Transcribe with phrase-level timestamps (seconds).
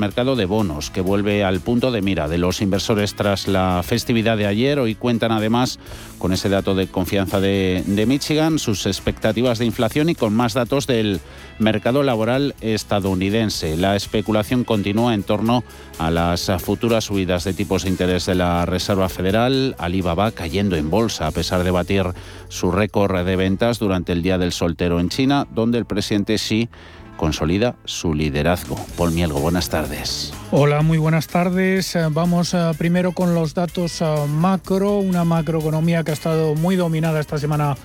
[0.00, 4.36] mercado de bonos que vuelve al punto de mira de los inversores tras la festividad
[4.36, 4.78] de ayer.
[4.78, 5.80] Hoy cuentan además
[6.18, 10.86] con ese dato de confianza de, Michigan, sus expectativas de inflación y con más datos
[10.86, 11.20] del
[11.58, 13.76] mercado laboral estadounidense.
[13.76, 15.64] La especulación continúa en torno
[15.98, 19.74] a las futuras subidas de tipos de interés de la Reserva Federal.
[19.80, 22.04] Alibaba cayendo en bolsa a pesar de batir
[22.46, 26.68] su récord de ventas durante el Día del Soltero en China, donde el presidente Xi
[27.18, 28.76] consolida su liderazgo.
[28.96, 30.32] Paul Mielgo, buenas tardes.
[30.50, 31.94] Hola, muy buenas tardes.
[31.94, 36.76] Eh, vamos eh, primero con los datos eh, macro, una macroeconomía que ha estado muy
[36.76, 37.76] dominada esta semana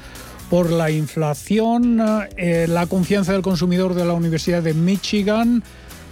[0.49, 1.98] por la inflación.
[1.98, 5.63] la confianza del consumidor de la Universidad de Michigan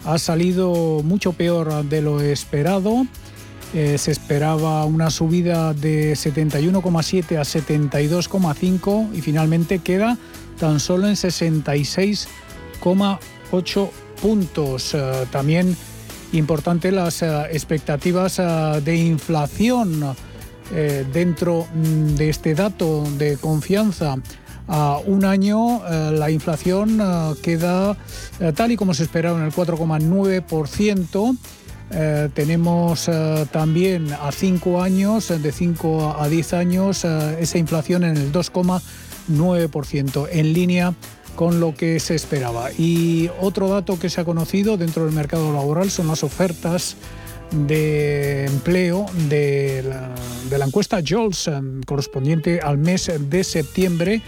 [0.04, 3.06] ha salido mucho peor de lo esperado.
[3.72, 10.18] se esperaba una subida de 71,7 a 72,5 y finalmente queda
[10.58, 12.28] tan solo en 66
[13.52, 14.94] ocho puntos.
[14.94, 15.76] Eh, también
[16.32, 20.16] importante las eh, expectativas eh, de inflación
[21.12, 24.16] dentro mm, de este dato de confianza.
[24.70, 27.02] A un año la inflación
[27.42, 27.98] queda
[28.56, 31.38] tal y como se esperaba en el 4,9%.
[32.34, 33.10] tenemos
[33.52, 40.54] también a cinco años, de 5 a 10 años, esa inflación en el 2,9%, en
[40.54, 40.94] línea
[41.36, 42.72] con lo que se esperaba.
[42.72, 46.98] Y otro dato que se ha conocido dentro del mercado laboral son las ofertas
[47.52, 49.84] de empleo de
[50.50, 51.50] la, encuesta JOLS
[51.86, 54.22] correspondiente al mes de septiembre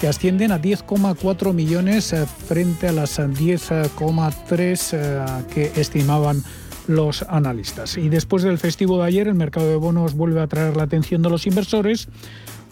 [0.00, 6.42] que ascienden a 10,4 millones eh, frente a las 10,3 eh, que estimaban
[6.88, 7.96] los analistas.
[7.96, 11.22] Y después del festivo de ayer, el mercado de bonos vuelve a atraer la atención
[11.22, 12.08] de los inversores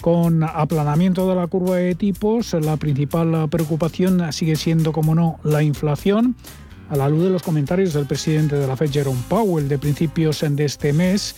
[0.03, 5.62] con aplanamiento de la curva de tipos, la principal preocupación sigue siendo, como no, la
[5.62, 6.34] inflación.
[6.91, 10.45] A la luz de los comentarios del presidente de la Fed, Jerome Powell, de principios
[10.47, 11.36] de este mes,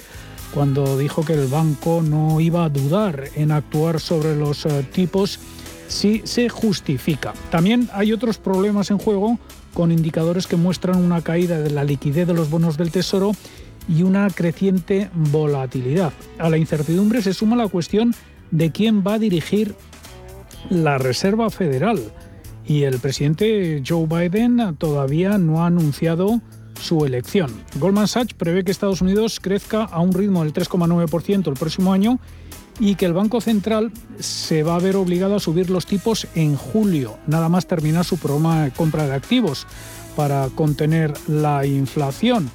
[0.54, 5.38] cuando dijo que el banco no iba a dudar en actuar sobre los eh, tipos
[5.86, 7.34] si se justifica.
[7.50, 9.38] También hay otros problemas en juego
[9.74, 13.32] con indicadores que muestran una caída de la liquidez de los bonos del Tesoro
[13.88, 16.14] y una creciente volatilidad.
[16.38, 18.14] A la incertidumbre se suma la cuestión
[18.50, 19.74] de quién va a dirigir
[20.70, 22.00] la Reserva Federal.
[22.66, 26.40] Y el presidente Joe Biden todavía no ha anunciado
[26.80, 27.50] su elección.
[27.78, 32.18] Goldman Sachs prevé que Estados Unidos crezca a un ritmo del 3,9% el próximo año
[32.80, 36.56] y que el Banco Central se va a ver obligado a subir los tipos en
[36.56, 39.66] julio, nada más terminar su programa de compra de activos
[40.16, 42.50] para contener la inflación.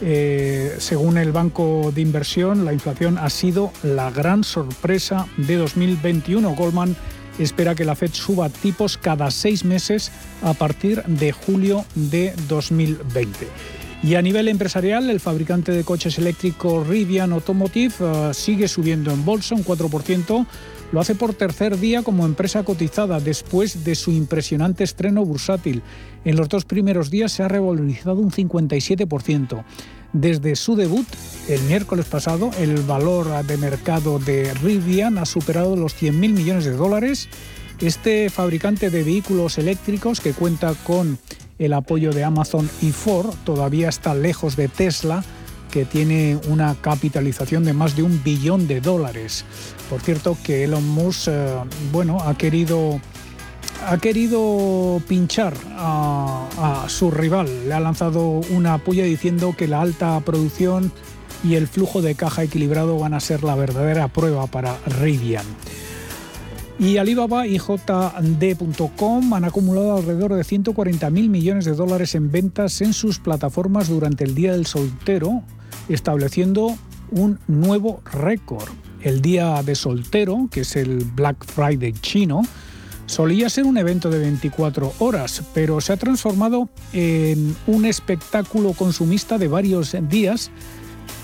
[0.00, 6.54] Eh, según el Banco de Inversión, la inflación ha sido la gran sorpresa de 2021.
[6.54, 6.96] Goldman
[7.38, 10.10] espera que la Fed suba tipos cada seis meses
[10.42, 13.48] a partir de julio de 2020.
[14.02, 19.24] Y a nivel empresarial, el fabricante de coches eléctricos Rivian Automotive eh, sigue subiendo en
[19.24, 20.46] bolsa un 4%.
[20.90, 25.82] Lo hace por tercer día como empresa cotizada después de su impresionante estreno bursátil.
[26.24, 29.64] En los dos primeros días se ha revalorizado un 57%.
[30.14, 31.06] Desde su debut,
[31.48, 36.72] el miércoles pasado, el valor de mercado de Rivian ha superado los 100.000 millones de
[36.72, 37.28] dólares.
[37.80, 41.18] Este fabricante de vehículos eléctricos que cuenta con
[41.58, 45.22] el apoyo de Amazon y Ford todavía está lejos de Tesla,
[45.70, 49.44] que tiene una capitalización de más de un billón de dólares.
[49.88, 51.54] Por cierto, que Elon Musk eh,
[51.92, 53.00] bueno, ha querido
[53.86, 57.68] ha querido pinchar a, su rival.
[57.68, 60.92] Le ha lanzado una puya diciendo que la alta producción
[61.44, 65.44] y el flujo de caja equilibrado van a ser la verdadera prueba para Rivian.
[66.78, 72.92] Y Alibaba y JD.com han acumulado alrededor de 140.000 millones de dólares en ventas en
[72.92, 75.42] sus plataformas durante el Día del Soltero,
[75.88, 76.76] estableciendo
[77.10, 78.68] un nuevo récord.
[79.02, 82.42] El Día de Soltero, que es el Black Friday chino,
[83.08, 89.38] Solía ser un evento de 24 horas, pero se ha transformado en un espectáculo consumista
[89.38, 90.50] de varios días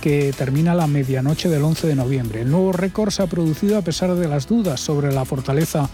[0.00, 2.40] que termina la medianoche del 11 de noviembre.
[2.40, 5.90] El nuevo récord se ha producido a pesar de las dudas sobre la fortaleza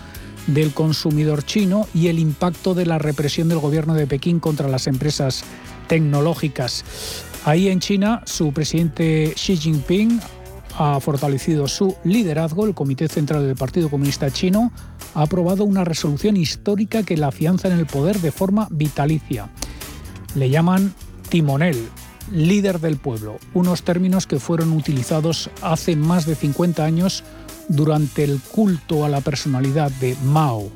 [0.47, 4.87] del consumidor chino y el impacto de la represión del gobierno de Pekín contra las
[4.87, 5.43] empresas
[5.89, 6.85] tecnológicas.
[7.45, 10.21] Ahí en China, su presidente Xi Jinping
[10.81, 12.65] ha fortalecido su liderazgo.
[12.65, 14.73] El Comité Central del Partido Comunista Chino
[15.15, 19.51] ha aprobado una resolución histórica que la afianza en el poder de forma vitalicia.
[20.35, 20.95] Le llaman
[21.29, 21.77] timonel,
[22.33, 27.25] líder del pueblo, unos términos que fueron utilizados hace más de 50 años
[27.69, 30.71] durante el culto a la personalidad de Mao.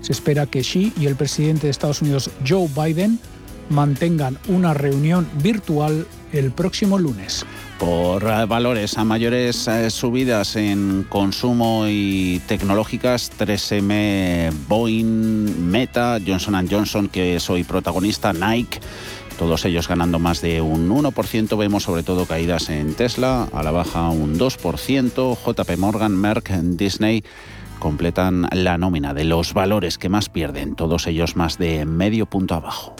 [0.00, 3.18] Se espera que Xi y el presidente de Estados Unidos, Joe Biden,
[3.68, 7.44] mantengan una reunión virtual el próximo lunes.
[7.78, 16.68] Por eh, valores a mayores eh, subidas en consumo y tecnológicas, 3M, Boeing, Meta, Johnson
[16.70, 18.80] Johnson, que soy protagonista, Nike
[19.38, 21.56] todos ellos ganando más de un 1%.
[21.56, 27.24] Vemos sobre todo caídas en Tesla, a la baja un 2%, JP Morgan, Merck, Disney
[27.80, 32.54] completan la nómina de los valores que más pierden, todos ellos más de medio punto
[32.54, 32.94] abajo.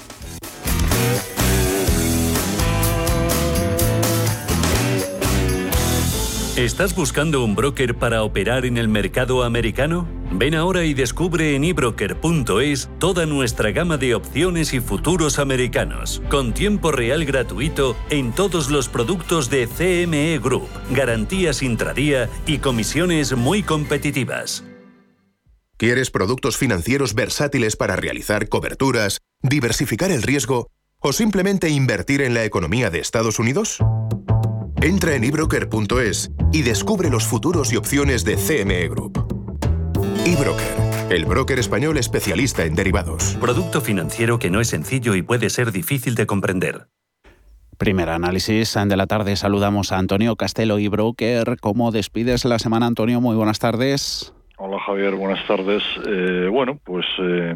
[6.61, 10.07] ¿Estás buscando un broker para operar en el mercado americano?
[10.31, 16.53] Ven ahora y descubre en ebroker.es toda nuestra gama de opciones y futuros americanos, con
[16.53, 23.63] tiempo real gratuito en todos los productos de CME Group, garantías intradía y comisiones muy
[23.63, 24.63] competitivas.
[25.79, 30.69] ¿Quieres productos financieros versátiles para realizar coberturas, diversificar el riesgo
[30.99, 33.79] o simplemente invertir en la economía de Estados Unidos?
[34.83, 39.13] Entra en ebroker.es y descubre los futuros y opciones de CME Group.
[40.25, 43.37] eBroker, el broker español especialista en derivados.
[43.39, 46.87] Producto financiero que no es sencillo y puede ser difícil de comprender.
[47.77, 49.37] Primer análisis de la tarde.
[49.37, 51.59] Saludamos a Antonio Castelo y Broker.
[51.61, 53.21] ¿Cómo despides la semana, Antonio?
[53.21, 54.33] Muy buenas tardes.
[54.57, 55.83] Hola Javier, buenas tardes.
[56.07, 57.55] Eh, bueno, pues eh,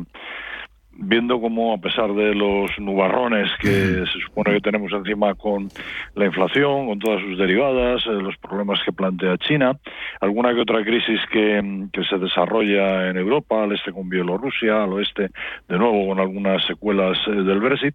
[0.96, 5.68] viendo cómo a pesar de los nubarrones que se supone que tenemos encima con
[6.14, 9.78] la inflación, con todas sus derivadas, eh, los problemas que plantea China,
[10.20, 14.92] alguna que otra crisis que, que, se desarrolla en Europa, al este con Bielorrusia, al
[14.92, 15.30] oeste
[15.68, 17.94] de nuevo con algunas secuelas eh, del Brexit,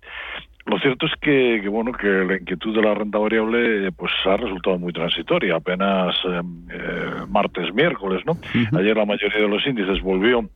[0.65, 4.37] lo cierto es que, bueno que la inquietud de la renta variable eh, pues ha
[4.37, 6.15] resultado muy transitoria, apenas
[7.27, 8.37] martes, miércoles, ¿no?
[8.77, 10.47] Ayer la mayoría de los índices volvió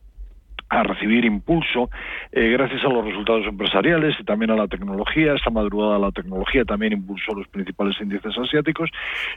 [0.68, 1.90] a recibir impulso
[2.32, 5.34] eh, gracias a los resultados empresariales y también a la tecnología.
[5.34, 8.90] Esta madrugada la tecnología también impulsó los principales índices asiáticos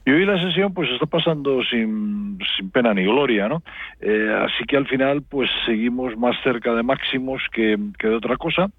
[0.06, 3.62] y hoy la sesión pues está pasando sin, sin pena ni gloria, ¿no?
[4.02, 8.38] Eh, así que al final pues seguimos más cerca de máximos que, que de otra
[8.38, 8.70] cosa.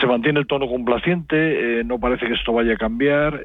[0.00, 3.42] Se mantiene el tono complaciente, eh, no parece que esto vaya a cambiar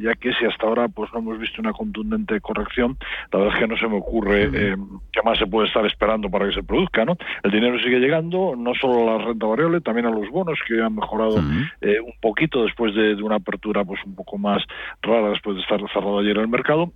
[0.00, 2.96] ya que si hasta ahora pues no hemos visto una contundente corrección,
[3.32, 4.76] la verdad es que no se me ocurre eh,
[5.12, 7.16] qué más se puede estar esperando para que se produzca, ¿no?
[7.42, 10.80] El dinero sigue llegando, no solo a la renta variable, también a los bonos que
[10.80, 11.38] han mejorado
[11.80, 14.62] eh, un poquito después de, de, una apertura pues un poco más
[15.02, 16.92] rara después de estar cerrado ayer el mercado.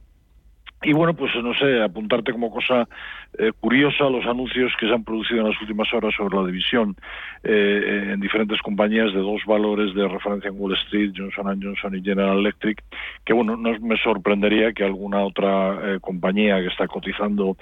[0.84, 2.88] Y bueno, pues no sé, apuntarte como cosa
[3.38, 6.96] eh, curiosa los anuncios que se han producido en las últimas horas sobre la división
[7.44, 12.02] eh, en diferentes compañías de dos valores de referencia en Wall Street, Johnson Johnson y
[12.02, 12.82] General Electric,
[13.25, 17.56] que bueno, no me sorprendería que alguna otra eh, compañía que está cotizando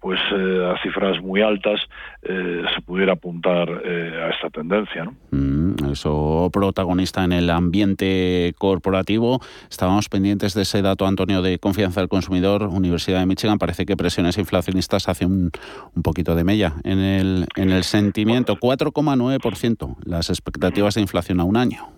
[0.00, 1.80] pues a cifras muy altas
[2.22, 5.04] se pudiera apuntar a esta tendencia.
[5.04, 5.14] ¿no?
[5.30, 9.40] Mm, eso protagonista en el ambiente corporativo.
[9.68, 13.96] Estábamos pendientes de ese dato, Antonio, de confianza del consumidor Universidad de Michigan, parece que
[13.96, 15.50] presiones inflacionistas hacen un,
[15.94, 18.56] un poquito de mella en el, en el sentimiento.
[18.56, 21.88] 4,9% las expectativas de inflación a un año.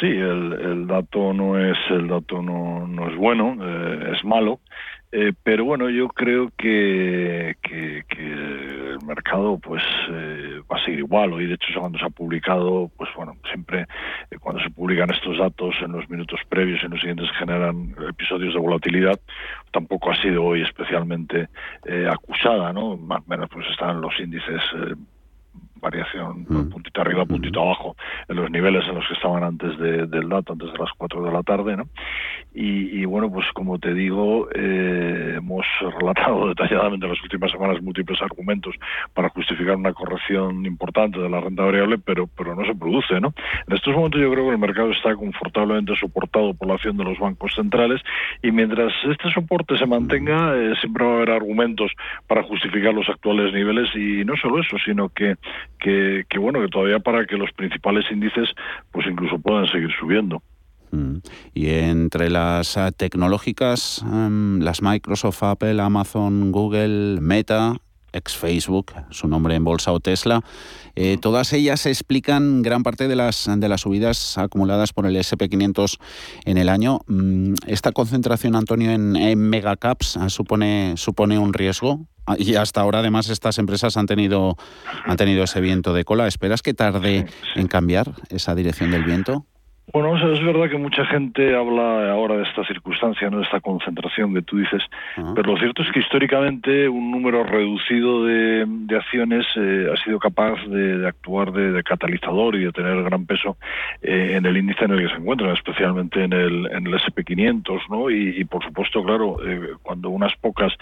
[0.00, 4.60] Sí, el, el dato no es el dato no, no es bueno, eh, es malo.
[5.14, 11.34] Eh, pero bueno, yo creo que, que, el mercado pues eh, va a seguir igual.
[11.34, 13.86] Hoy, de hecho, cuando se ha publicado, pues bueno, siempre
[14.30, 17.94] eh, cuando se publican estos datos en los minutos previos y en los siguientes generan
[18.08, 19.20] episodios de volatilidad,
[19.70, 21.48] tampoco ha sido hoy especialmente
[22.10, 22.96] acusada, ¿no?
[22.96, 24.62] Más o menos pues están los índices
[25.82, 26.70] variación mm.
[26.70, 27.96] puntito arriba, puntito abajo,
[28.28, 31.32] en los niveles en los que estaban antes del dato, antes de las 4 de
[31.32, 31.88] la tarde, ¿no?
[32.54, 35.66] Y, bueno, pues como te digo, eh, hemos
[35.98, 38.74] relatado detalladamente en las últimas semanas múltiples argumentos
[39.14, 43.34] para justificar una corrección importante de la renta variable, pero, pero no se produce, ¿no?
[43.66, 47.04] En estos momentos yo creo que el mercado está confortablemente soportado por la acción de
[47.04, 48.00] los bancos centrales
[48.42, 51.90] y mientras este soporte se mantenga, eh, siempre va a haber argumentos
[52.26, 55.36] para justificar los actuales niveles y no solo eso, sino que
[55.78, 58.48] que, bueno, que todavía para que los principales índices
[58.90, 60.42] pues incluso puedan seguir subiendo.
[60.90, 61.16] Mm.
[61.54, 67.76] Y entre las eh, tecnológicas, em, las Microsoft, Apple, Amazon, Google, Meta,
[68.12, 70.42] ex Facebook, su nombre en bolsa o Tesla,
[70.94, 75.98] eh, todas ellas explican gran parte de las, de las subidas acumuladas por el SP500
[76.44, 77.00] en el año.
[77.06, 82.06] Mm, ¿Esta concentración, Antonio, en, en megacaps eh, supone, supone un riesgo?
[82.26, 84.56] Ah, y hasta ahora, además, estas empresas han tenido,
[85.04, 86.28] han tenido ese viento de cola.
[86.28, 87.26] ¿Esperas que tarde
[87.56, 89.46] en cambiar esa dirección del viento?
[89.90, 93.38] Bueno, es verdad que mucha gente habla ahora de esta circunstancia, ¿no?
[93.38, 94.80] de esta concentración que tú dices,
[95.34, 98.64] pero lo cierto es que históricamente un número reducido de,
[98.96, 103.56] acciones eh, ha sido capaz de, actuar de, catalizador y de tener gran peso
[104.02, 107.80] eh, en el índice en el que se encuentran, especialmente en el, en el SP500,
[107.90, 108.08] ¿no?
[108.08, 110.72] Y, por supuesto, claro, eh, cuando unas pocas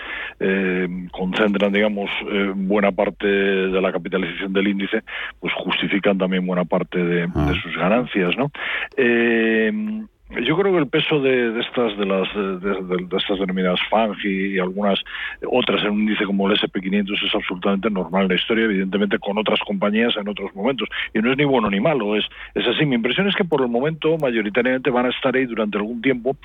[1.11, 2.11] concentran, digamos,
[2.55, 5.03] buena parte de la capitalización del índice,
[5.39, 8.51] pues justifican también buena parte de, de sus ganancias, ¿no?
[8.97, 9.71] Eh,
[10.31, 15.01] yo creo que el peso de, estas de las de, estas denominadas FANG y, algunas
[15.51, 19.39] otras en un índice como el SP500 es absolutamente normal en la historia, evidentemente con
[19.39, 20.89] otras compañías en otros momentos.
[21.15, 22.87] Y no es ni bueno ni malo, es, es así.
[22.87, 26.37] Mi impresión es que por el momento mayoritariamente van a estar ahí durante algún tiempo,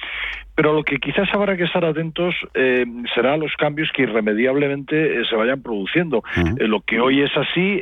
[0.56, 5.26] pero lo que quizás habrá que estar atentos eh, será los cambios que irremediablemente eh,
[5.30, 6.24] se vayan produciendo.
[6.38, 7.82] Eh, lo que hoy es así,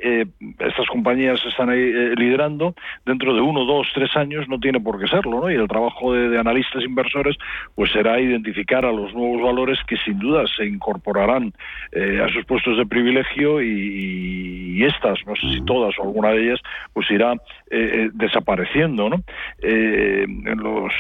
[0.59, 5.07] estas compañías están ahí liderando, dentro de uno, dos, tres años no tiene por qué
[5.07, 5.51] serlo, ¿no?
[5.51, 7.37] Y el trabajo de, analistas inversores
[7.75, 11.53] pues será identificar a los nuevos valores que sin duda se incorporarán
[11.91, 16.45] eh, a sus puestos de privilegio y, estas, no sé si todas o alguna de
[16.45, 16.59] ellas,
[16.91, 17.37] pues irá eh,
[17.69, 19.23] eh, desapareciendo, ¿no?
[19.61, 20.91] en los,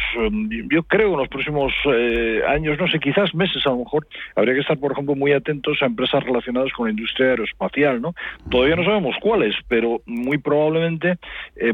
[0.71, 1.73] yo creo en los próximos
[2.47, 5.81] años, no sé, quizás meses a lo mejor, habría que estar, por ejemplo, muy atentos
[5.81, 8.15] a empresas relacionadas con la industria aeroespacial, ¿no?
[8.49, 11.17] Todavía no sabemos cuáles, pero muy probablemente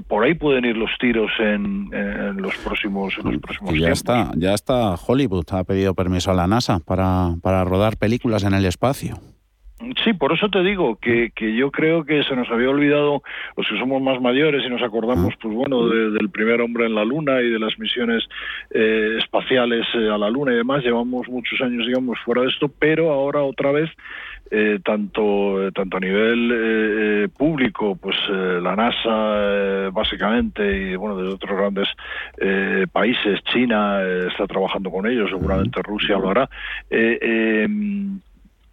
[0.07, 1.89] por ahí pueden ir los tiros en
[2.37, 3.08] los próximos
[3.73, 8.43] ya está, ya está Hollywood, ha pedido permiso a la NASA para, para rodar películas
[8.43, 9.19] en el espacio.
[10.03, 13.23] Sí, por eso te digo que, que, yo creo que se nos había olvidado
[13.55, 17.05] los que somos más mayores y nos acordamos, pues bueno, del primer hombre en la
[17.05, 18.27] Luna y de las misiones
[18.71, 20.83] eh, espaciales eh, a la Luna y demás.
[20.83, 23.89] Llevamos muchos años, digamos, fuera de esto, pero ahora otra vez
[24.51, 31.29] eh, tanto eh, tanto a nivel eh, público pues la NASA básicamente y bueno de
[31.29, 31.87] otros grandes
[32.91, 36.49] países China está trabajando con ellos seguramente Rusia lo hará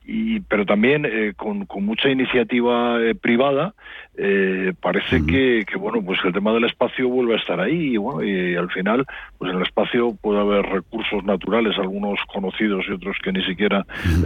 [0.07, 3.75] y, pero también con, con, mucha iniciativa privada
[4.19, 8.25] eh, parece que, bueno pues el tema del espacio vuelve a estar ahí y bueno
[8.25, 9.05] y al final
[9.37, 13.85] pues en el espacio puede haber recursos naturales algunos conocidos y otros que ni siquiera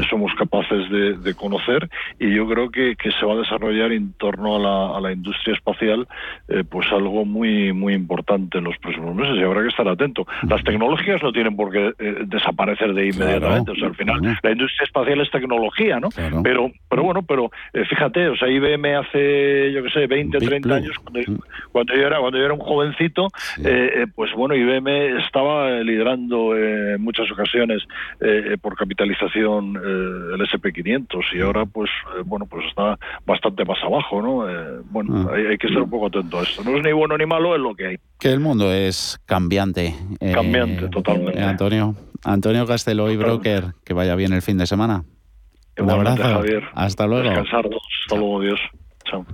[0.09, 1.89] somos capaces de, conocer
[2.21, 4.57] y yo creo que, se va a desarrollar en torno
[4.95, 6.07] a la, industria espacial
[6.49, 10.25] eh, pues algo muy muy importante en los próximos meses y habrá que estar atento.
[10.49, 14.51] Las tecnologías no tienen por qué eh, desaparecer de inmediatamente o sea al final la
[14.53, 15.70] industria espacial es tecnología
[16.01, 16.09] no
[16.43, 17.51] pero pero bueno pero
[17.89, 21.37] fíjate o sea IBM hace que sé, 20, 30 años, mm.
[21.73, 23.29] cuando, yo era cuando yo era un jovencito,
[23.65, 27.83] eh, eh, pues bueno, IBM estaba liderando en muchas ocasiones
[28.21, 31.91] eh, por capitalización el SP500 y ahora pues
[32.25, 34.83] bueno, pues está bastante más abajo, ¿no?
[34.91, 35.35] bueno, ah.
[35.35, 36.63] hay, que estar un poco atento a esto.
[36.65, 37.97] No es ni bueno ni malo, es lo que hay.
[38.19, 39.95] Que el mundo es cambiante.
[40.33, 41.43] Cambiante, totalmente.
[41.43, 45.05] Antonio, Antonio Castelo y Broker, que vaya bien el fin de semana.
[45.79, 46.23] Un abrazo.
[46.23, 46.65] Javier.
[46.75, 47.29] Hasta luego.
[47.29, 47.67] Descansar.
[47.67, 48.61] Hasta luego, Dios.
[49.05, 49.25] Chao.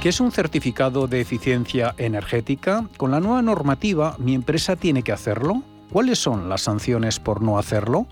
[0.00, 2.88] ¿Qué es un certificado de eficiencia energética?
[2.96, 5.62] Con la nueva normativa, ¿mi empresa tiene que hacerlo?
[5.90, 8.06] ¿Cuáles son las sanciones por no hacerlo?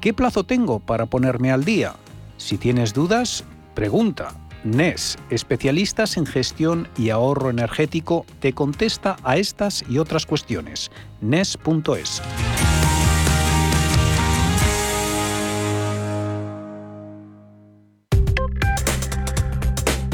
[0.00, 1.94] ¿Qué plazo tengo para ponerme al día?
[2.36, 4.34] Si tienes dudas, pregunta.
[4.62, 10.90] NES, especialistas en gestión y ahorro energético, te contesta a estas y otras cuestiones.
[11.20, 12.22] NES.es.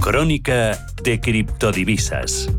[0.03, 2.51] Crónica de criptodivisas.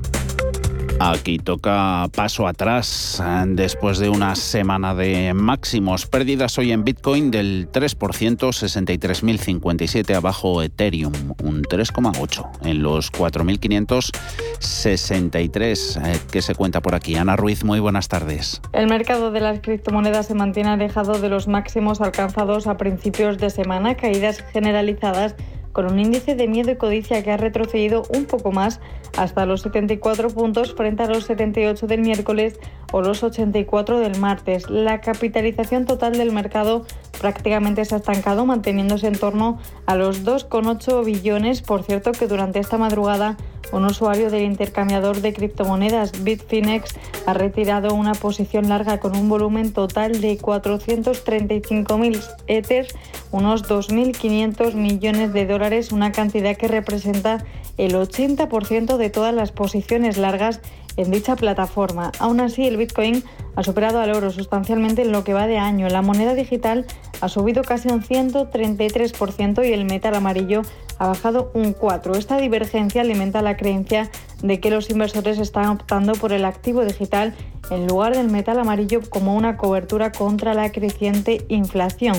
[1.01, 6.05] Aquí toca paso atrás después de una semana de máximos.
[6.05, 11.11] Pérdidas hoy en Bitcoin del 3%, 63.057 abajo Ethereum,
[11.43, 17.15] un 3,8 en los 4.563 eh, que se cuenta por aquí.
[17.15, 18.61] Ana Ruiz, muy buenas tardes.
[18.71, 23.49] El mercado de las criptomonedas se mantiene alejado de los máximos alcanzados a principios de
[23.49, 25.35] semana, caídas generalizadas
[25.73, 28.79] con un índice de miedo y codicia que ha retrocedido un poco más
[29.17, 32.59] hasta los 74 puntos frente a los 78 del miércoles
[32.91, 34.69] o los 84 del martes.
[34.69, 36.85] La capitalización total del mercado
[37.19, 41.61] prácticamente se ha estancado, manteniéndose en torno a los 2,8 billones.
[41.61, 43.37] Por cierto, que durante esta madrugada
[43.73, 46.93] un usuario del intercambiador de criptomonedas Bitfinex
[47.25, 52.95] ha retirado una posición larga con un volumen total de 435.000 Ethers,
[53.31, 57.43] unos 2.500 millones de dólares, una cantidad que representa
[57.77, 60.61] el 80% de todas las posiciones largas
[60.95, 62.11] en dicha plataforma.
[62.19, 63.23] Aún así, el Bitcoin
[63.55, 65.87] ha superado al oro sustancialmente en lo que va de año.
[65.89, 66.85] La moneda digital
[67.21, 70.61] ha subido casi un 133% y el metal amarillo
[71.03, 72.15] ha bajado un 4.
[72.15, 74.09] Esta divergencia alimenta la creencia
[74.41, 77.35] de que los inversores están optando por el activo digital
[77.71, 82.15] en lugar del metal amarillo como una cobertura contra la creciente inflación.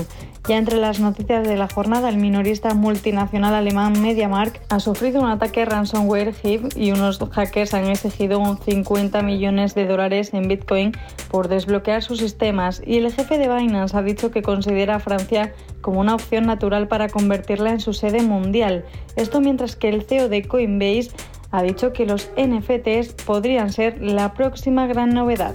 [0.46, 5.28] Ya entre las noticias de la jornada, el minorista multinacional alemán MediaMark ha sufrido un
[5.28, 10.92] ataque ransomware HIV y unos hackers han exigido 50 millones de dólares en Bitcoin
[11.30, 12.82] por desbloquear sus sistemas.
[12.84, 16.88] Y el jefe de Binance ha dicho que considera a Francia como una opción natural
[16.88, 18.84] para convertirla en su sede mundial.
[19.16, 21.12] Esto mientras que el CEO de Coinbase
[21.52, 25.54] ha dicho que los NFTs podrían ser la próxima gran novedad.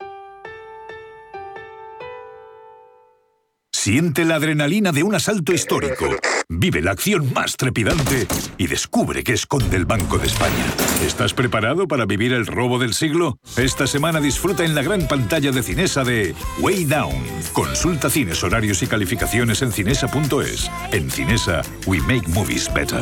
[3.83, 6.05] Siente la adrenalina de un asalto histórico.
[6.47, 8.27] Vive la acción más trepidante
[8.59, 10.67] y descubre qué esconde el Banco de España.
[11.03, 13.39] ¿Estás preparado para vivir el robo del siglo?
[13.57, 17.25] Esta semana disfruta en la gran pantalla de Cinesa de Way Down.
[17.53, 20.69] Consulta cines, horarios y calificaciones en cinesa.es.
[20.91, 23.01] En Cinesa, we make movies better.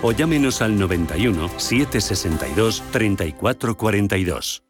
[0.01, 4.63] o llámenos al 91 762 3442.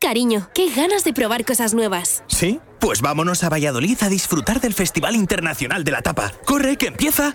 [0.00, 2.24] Cariño, qué ganas de probar cosas nuevas.
[2.26, 2.60] ¿Sí?
[2.78, 6.30] Pues vámonos a Valladolid a disfrutar del Festival Internacional de la Tapa.
[6.44, 7.34] ¡Corre, que empieza!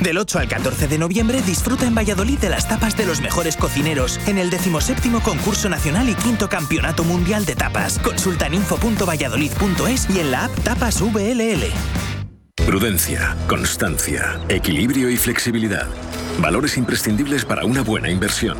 [0.00, 3.56] Del 8 al 14 de noviembre disfruta en Valladolid de las tapas de los mejores
[3.56, 8.00] cocineros en el 17 concurso nacional y quinto campeonato mundial de tapas.
[8.00, 11.62] Consulta en info.valladolid.es y en la app Tapas VLL.
[12.66, 15.86] Prudencia, constancia, equilibrio y flexibilidad.
[16.40, 18.56] Valores imprescindibles para una buena inversión.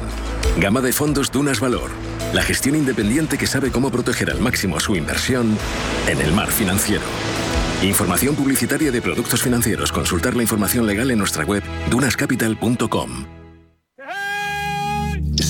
[0.59, 1.91] Gama de fondos Dunas Valor.
[2.33, 5.57] La gestión independiente que sabe cómo proteger al máximo su inversión
[6.07, 7.05] en el mar financiero.
[7.83, 9.91] Información publicitaria de productos financieros.
[9.91, 13.42] Consultar la información legal en nuestra web dunascapital.com.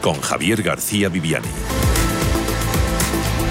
[0.00, 1.48] con Javier García Viviani.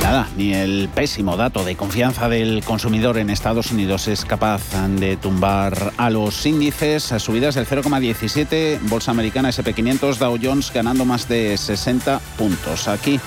[0.03, 5.17] Nada, ni el pésimo dato de confianza del consumidor en Estados Unidos es capaz de
[5.17, 7.03] tumbar a los índices.
[7.17, 12.87] Subidas del 0,17, Bolsa Americana SP500, Dow Jones ganando más de 60 puntos.
[12.87, 13.19] Aquí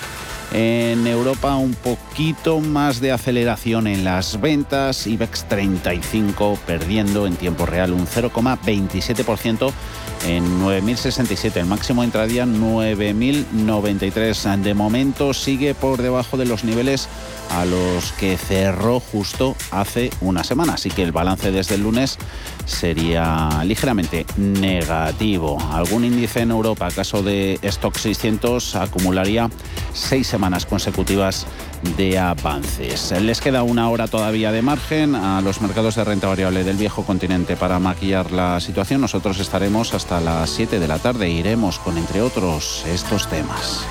[0.53, 7.67] en Europa un poquito más de aceleración en las ventas, IBEX 35 perdiendo en tiempo
[7.67, 9.71] real un 0,27%
[10.27, 14.61] en 9.067, el máximo intradía 9.093.
[14.61, 17.09] De momento sigue por debajo de los niveles
[17.51, 22.19] a los que cerró justo hace una semana, así que el balance desde el lunes
[22.67, 25.57] sería ligeramente negativo.
[25.73, 29.49] Algún índice en Europa, caso de Stock 600, acumularía
[29.95, 31.47] seis semanas consecutivas
[31.97, 33.13] de avances.
[33.21, 37.05] Les queda una hora todavía de margen a los mercados de renta variable del viejo
[37.05, 39.01] continente para maquillar la situación.
[39.01, 41.29] Nosotros estaremos hasta las 7 de la tarde.
[41.29, 43.85] Iremos con, entre otros, estos temas.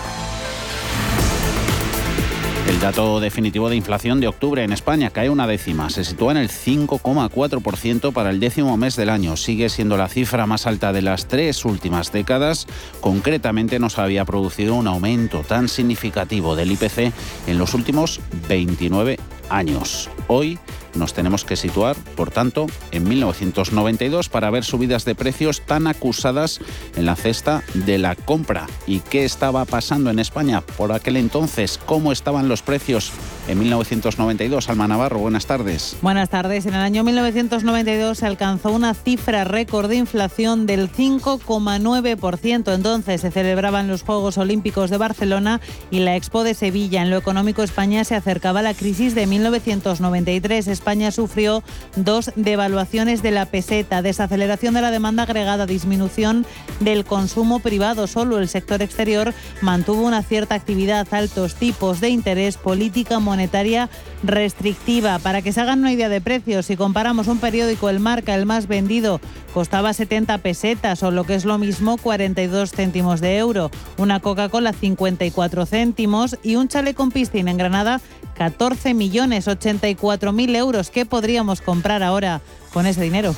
[2.69, 6.37] El dato definitivo de inflación de octubre en España cae una décima, se sitúa en
[6.37, 9.37] el 5,4% para el décimo mes del año.
[9.37, 12.67] Sigue siendo la cifra más alta de las tres últimas décadas.
[13.01, 17.11] Concretamente no se había producido un aumento tan significativo del IPC
[17.47, 19.17] en los últimos 29
[19.49, 20.07] años.
[20.27, 20.59] Hoy
[20.95, 26.59] nos tenemos que situar, por tanto, en 1992 para ver subidas de precios tan acusadas
[26.95, 28.67] en la cesta de la compra.
[28.87, 31.79] ¿Y qué estaba pasando en España por aquel entonces?
[31.85, 33.11] ¿Cómo estaban los precios
[33.49, 34.69] en 1992.
[34.69, 35.97] Alma Navarro, buenas tardes.
[36.01, 36.65] Buenas tardes.
[36.65, 42.73] En el año 1992 se alcanzó una cifra récord de inflación del 5,9%.
[42.73, 47.01] Entonces se celebraban los Juegos Olímpicos de Barcelona y la Expo de Sevilla.
[47.01, 50.67] En lo económico, España se acercaba a la crisis de 1993.
[50.79, 51.61] España sufrió
[51.97, 56.45] dos devaluaciones de la peseta, desaceleración de la demanda agregada, disminución
[56.79, 58.07] del consumo privado.
[58.07, 63.89] Solo el sector exterior mantuvo una cierta actividad, altos tipos de interés, política monetaria
[64.23, 65.19] restrictiva.
[65.19, 68.45] Para que se hagan una idea de precios, si comparamos un periódico, el Marca, el
[68.45, 69.19] más vendido,
[69.53, 74.71] costaba 70 pesetas o lo que es lo mismo 42 céntimos de euro, una Coca-Cola
[74.71, 77.99] 54 céntimos y un chale con piscina en Granada
[78.39, 80.68] 14 millones 84 mil euros.
[80.93, 83.33] ¿Qué podríamos comprar ahora con ese dinero?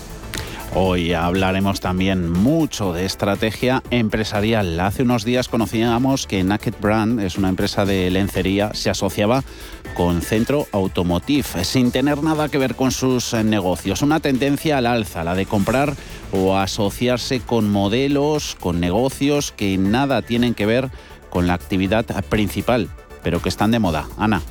[0.75, 4.77] Hoy hablaremos también mucho de estrategia empresarial.
[4.81, 9.45] Hace unos días conocíamos que Naked Brand es una empresa de lencería, se asociaba
[9.93, 14.01] con Centro Automotive, sin tener nada que ver con sus negocios.
[14.01, 15.95] Una tendencia al alza, la de comprar
[16.33, 20.91] o asociarse con modelos, con negocios que nada tienen que ver
[21.29, 22.89] con la actividad principal,
[23.23, 24.05] pero que están de moda.
[24.17, 24.41] Ana.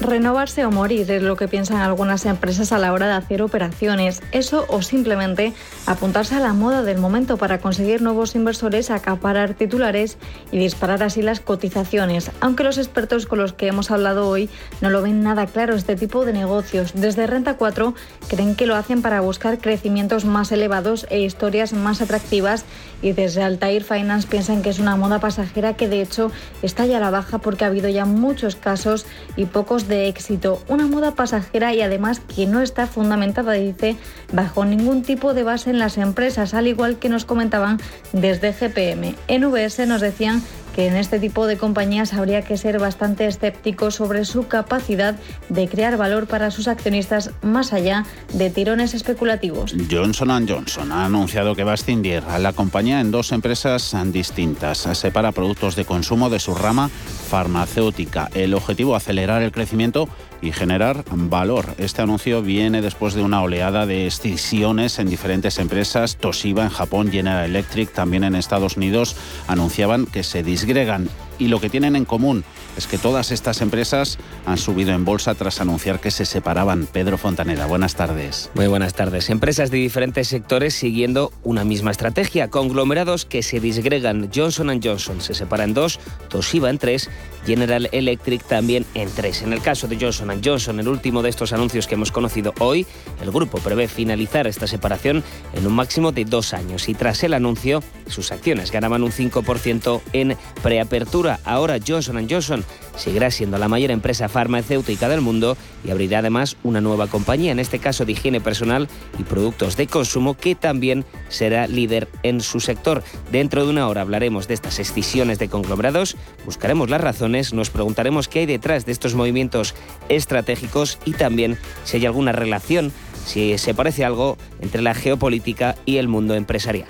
[0.00, 4.22] Renovarse o morir es lo que piensan algunas empresas a la hora de hacer operaciones.
[4.30, 5.54] Eso o simplemente
[5.86, 10.16] apuntarse a la moda del momento para conseguir nuevos inversores, acaparar titulares
[10.52, 12.30] y disparar así las cotizaciones.
[12.40, 14.48] Aunque los expertos con los que hemos hablado hoy
[14.80, 16.92] no lo ven nada claro este tipo de negocios.
[16.94, 17.92] Desde Renta 4
[18.28, 22.64] creen que lo hacen para buscar crecimientos más elevados e historias más atractivas
[23.02, 26.30] y desde Altair Finance piensan que es una moda pasajera que de hecho
[26.62, 29.04] está ya a la baja porque ha habido ya muchos casos
[29.36, 33.96] y pocos de éxito, una moda pasajera y además que no está fundamentada, dice,
[34.32, 37.80] bajo ningún tipo de base en las empresas, al igual que nos comentaban
[38.12, 39.14] desde GPM.
[39.26, 40.42] En VS nos decían
[40.78, 45.16] que en este tipo de compañías habría que ser bastante escéptico sobre su capacidad
[45.48, 49.74] de crear valor para sus accionistas más allá de tirones especulativos.
[49.90, 54.78] Johnson Johnson ha anunciado que va a extinguir a la compañía en dos empresas distintas.
[54.92, 56.90] Separa productos de consumo de su rama
[57.28, 58.30] farmacéutica.
[58.32, 60.08] El objetivo, acelerar el crecimiento
[60.40, 61.74] y generar valor.
[61.78, 66.16] Este anuncio viene después de una oleada de excisiones en diferentes empresas.
[66.16, 69.16] Toshiba en Japón, General Electric también en Estados Unidos
[69.48, 72.44] anunciaban que se disgregan y lo que tienen en común
[72.76, 76.86] es que todas estas empresas han subido en bolsa tras anunciar que se separaban.
[76.86, 78.50] Pedro Fontaneda, buenas tardes.
[78.54, 79.30] Muy buenas tardes.
[79.30, 82.48] Empresas de diferentes sectores siguiendo una misma estrategia.
[82.48, 84.30] Conglomerados que se disgregan.
[84.34, 85.98] Johnson Johnson se separa en dos,
[86.28, 87.10] Toshiba en tres,
[87.46, 89.42] General Electric también en tres.
[89.42, 92.86] En el caso de Johnson Johnson, el último de estos anuncios que hemos conocido hoy,
[93.22, 95.24] el grupo prevé finalizar esta separación
[95.54, 100.00] en un máximo de dos años y tras el anuncio, sus acciones ganaban un 5%
[100.12, 101.27] en preapertura.
[101.44, 102.64] Ahora Johnson Johnson
[102.96, 107.58] seguirá siendo la mayor empresa farmacéutica del mundo y abrirá además una nueva compañía, en
[107.58, 108.88] este caso de higiene personal
[109.18, 113.02] y productos de consumo, que también será líder en su sector.
[113.30, 118.28] Dentro de una hora hablaremos de estas escisiones de conglomerados, buscaremos las razones, nos preguntaremos
[118.28, 119.74] qué hay detrás de estos movimientos
[120.08, 122.92] estratégicos y también si hay alguna relación,
[123.24, 126.88] si se parece algo entre la geopolítica y el mundo empresarial.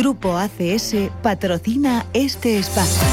[0.00, 3.09] Grupo ACS patrocina este espacio.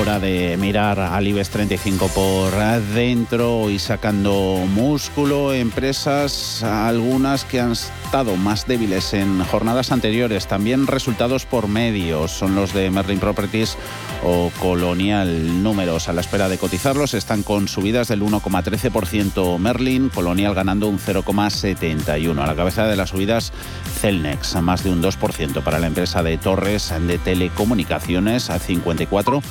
[0.00, 2.54] Hora de mirar al IBEX 35 por
[2.94, 5.52] dentro y sacando músculo.
[5.52, 10.46] Empresas, algunas que han estado más débiles en jornadas anteriores.
[10.46, 12.30] También resultados por medios.
[12.30, 13.76] Son los de Merlin Properties
[14.24, 15.62] o Colonial.
[15.62, 20.98] Números a la espera de cotizarlos están con subidas del 1,13% Merlin, Colonial ganando un
[20.98, 22.42] 0,71%.
[22.42, 23.52] A la cabeza de las subidas
[24.00, 29.42] Celnex, más de un 2% para la empresa de torres de telecomunicaciones a 54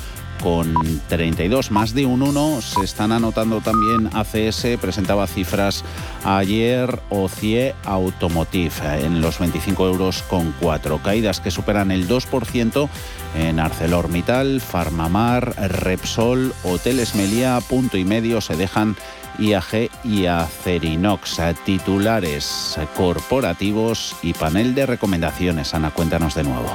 [0.41, 0.73] con
[1.07, 2.61] 32, más de un 1.
[2.61, 5.83] Se están anotando también ACS, presentaba cifras
[6.23, 11.01] ayer, OCIE Automotive en los 25 euros con 4.
[11.03, 12.89] Caídas que superan el 2%
[13.35, 18.95] en ArcelorMittal, Farmamar, Repsol, Hoteles Melia, Punto y Medio se dejan
[19.37, 25.73] IAG y Acerinox, titulares corporativos y panel de recomendaciones.
[25.73, 26.69] Ana, cuéntanos de nuevo.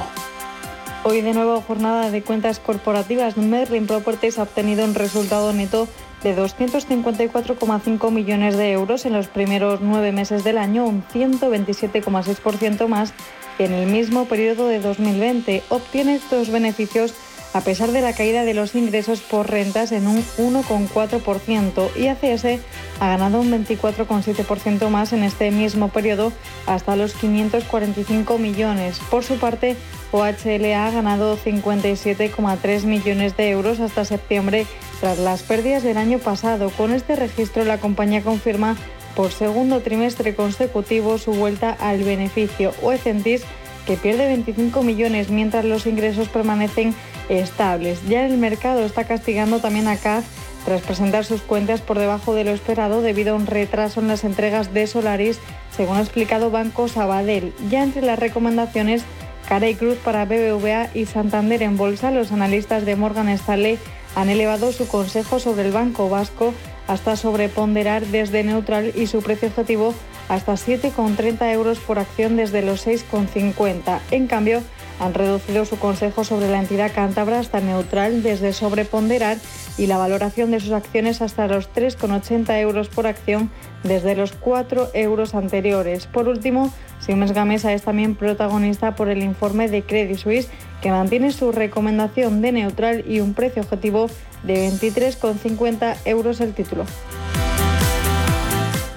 [1.07, 3.37] Hoy de nuevo jornada de cuentas corporativas.
[3.37, 5.87] Merlin Properties ha obtenido un resultado neto
[6.23, 13.13] de 254,5 millones de euros en los primeros nueve meses del año, un 127,6% más
[13.55, 15.61] que en el mismo periodo de 2020.
[15.69, 17.13] Obtiene estos beneficios
[17.55, 22.59] a pesar de la caída de los ingresos por rentas en un 1,4% y ACS
[22.99, 26.33] ha ganado un 24,7% más en este mismo periodo
[26.65, 28.99] hasta los 545 millones.
[29.09, 29.77] Por su parte,
[30.11, 34.65] OHL ha ganado 57,3 millones de euros hasta septiembre
[34.99, 36.69] tras las pérdidas del año pasado.
[36.71, 38.75] Con este registro la compañía confirma
[39.15, 42.73] por segundo trimestre consecutivo su vuelta al beneficio.
[42.81, 43.43] Oecentis
[43.85, 46.95] que pierde 25 millones mientras los ingresos permanecen
[47.29, 47.99] estables.
[48.07, 50.25] Ya el mercado está castigando también a CAF
[50.65, 54.23] tras presentar sus cuentas por debajo de lo esperado debido a un retraso en las
[54.23, 55.39] entregas de Solaris,
[55.75, 57.53] según ha explicado Banco Sabadell.
[57.69, 59.03] Ya entre las recomendaciones,
[59.47, 63.77] Cara y Cruz para BBVA y Santander en bolsa, los analistas de Morgan Stanley
[64.15, 66.53] han elevado su consejo sobre el Banco Vasco
[66.87, 69.93] hasta sobreponderar desde neutral y su precio objetivo
[70.29, 73.99] hasta 7,30 euros por acción desde los 6,50.
[74.09, 74.63] En cambio,
[74.99, 79.37] han reducido su consejo sobre la entidad cántabra hasta neutral desde sobreponderar
[79.77, 83.51] y la valoración de sus acciones hasta los 3,80 euros por acción
[83.83, 86.07] desde los 4 euros anteriores.
[86.07, 90.49] Por último, Siemens Gamesa es también protagonista por el informe de Credit Suisse
[90.81, 94.09] que mantiene su recomendación de neutral y un precio objetivo
[94.43, 96.85] de 23,50 euros el título.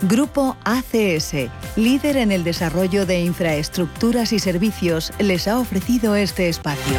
[0.03, 6.99] Grupo ACS, líder en el desarrollo de infraestructuras y servicios, les ha ofrecido este espacio.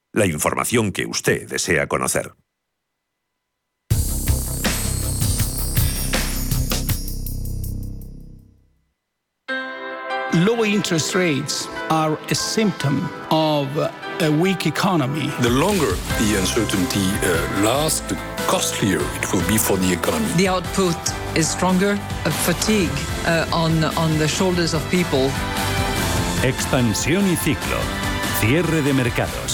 [0.13, 2.33] La información que usted desea conocer.
[10.33, 13.67] Low interest rates are a symptom of
[14.19, 15.29] a weak economy.
[15.41, 20.31] The longer the uncertainty uh, lasts, the costlier it will be for the economy.
[20.35, 20.97] The output
[21.37, 22.91] is stronger, a fatigue
[23.25, 25.29] uh, on, on the shoulders of people.
[26.43, 27.77] Expansión y ciclo.
[28.39, 29.50] Cierre de mercados.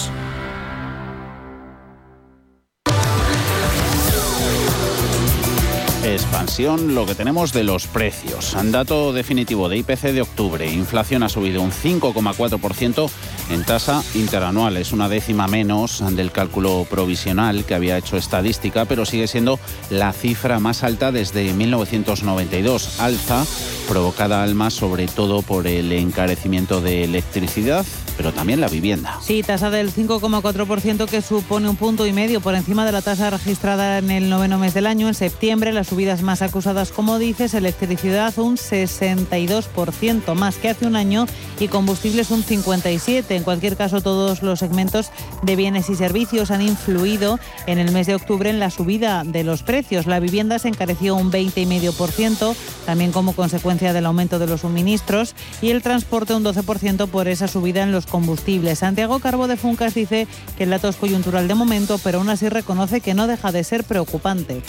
[6.17, 8.57] Expansión, lo que tenemos de los precios.
[8.71, 10.65] Dato definitivo de IPC de octubre.
[10.65, 13.07] Inflación ha subido un 5,4%
[13.51, 14.77] en tasa interanual.
[14.77, 19.59] Es una décima menos del cálculo provisional que había hecho estadística, pero sigue siendo
[19.91, 22.99] la cifra más alta desde 1992.
[22.99, 23.45] Alza
[23.87, 27.85] provocada al más sobre todo por el encarecimiento de electricidad
[28.17, 29.19] pero también la vivienda.
[29.21, 33.29] Sí, tasa del 5,4% que supone un punto y medio por encima de la tasa
[33.29, 35.07] registrada en el noveno mes del año.
[35.07, 40.95] En septiembre, las subidas más acusadas, como dices, electricidad un 62% más que hace un
[40.95, 41.27] año
[41.59, 43.25] y combustibles un 57%.
[43.29, 45.11] En cualquier caso, todos los segmentos
[45.43, 49.43] de bienes y servicios han influido en el mes de octubre en la subida de
[49.43, 50.07] los precios.
[50.07, 55.69] La vivienda se encareció un 20,5%, también como consecuencia del aumento de los suministros, y
[55.69, 58.79] el transporte un 12% por esa subida en los combustibles.
[58.79, 62.49] Santiago Carbo de Funcas dice que el dato es coyuntural de momento, pero aún así
[62.49, 64.61] reconoce que no deja de ser preocupante.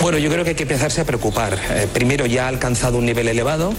[0.00, 1.58] Bueno, yo creo que hay que empezarse a preocupar.
[1.70, 3.72] Eh, primero ya ha alcanzado un nivel elevado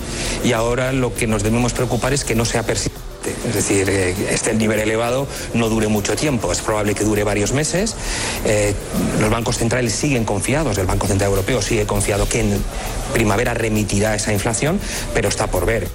[0.43, 3.05] y ahora lo que nos debemos preocupar es que no sea persistente.
[3.47, 7.53] Es decir, eh, este nivel elevado no dure mucho tiempo, es probable que dure varios
[7.53, 7.95] meses.
[8.45, 8.73] Eh,
[9.19, 12.63] los bancos centrales siguen confiados, el Banco Central Europeo sigue confiado que en
[13.13, 14.79] primavera remitirá esa inflación,
[15.13, 15.87] pero está por ver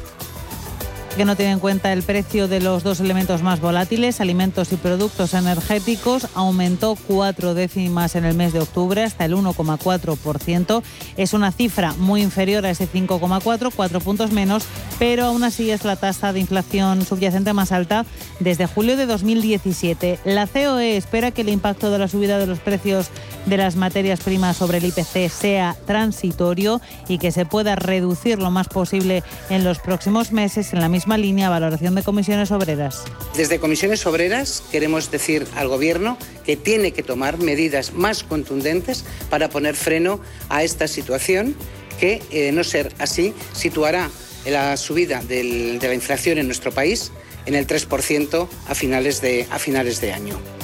[1.16, 4.77] que no tiene en cuenta el precio de los dos elementos más volátiles, alimentos y
[4.77, 10.83] productos energéticos, aumentó cuatro décimas en el mes de octubre hasta el 1,4%.
[11.16, 14.64] Es una cifra muy inferior a ese 5,4, cuatro puntos menos,
[14.99, 18.07] pero aún así es la tasa de inflación subyacente más alta
[18.38, 20.20] desde julio de 2017.
[20.25, 23.11] La COE espera que el impacto de la subida de los precios
[23.46, 28.51] de las materias primas sobre el IPC sea transitorio y que se pueda reducir lo
[28.51, 33.04] más posible en los próximos meses en la misma línea valoración de comisiones obreras.
[33.36, 39.48] Desde comisiones obreras queremos decir al Gobierno que tiene que tomar medidas más contundentes para
[39.48, 41.54] poner freno a esta situación
[41.98, 44.10] que, de no ser así, situará
[44.46, 47.12] la subida de la inflación en nuestro país
[47.46, 50.60] en el 3% a finales de, a finales de año.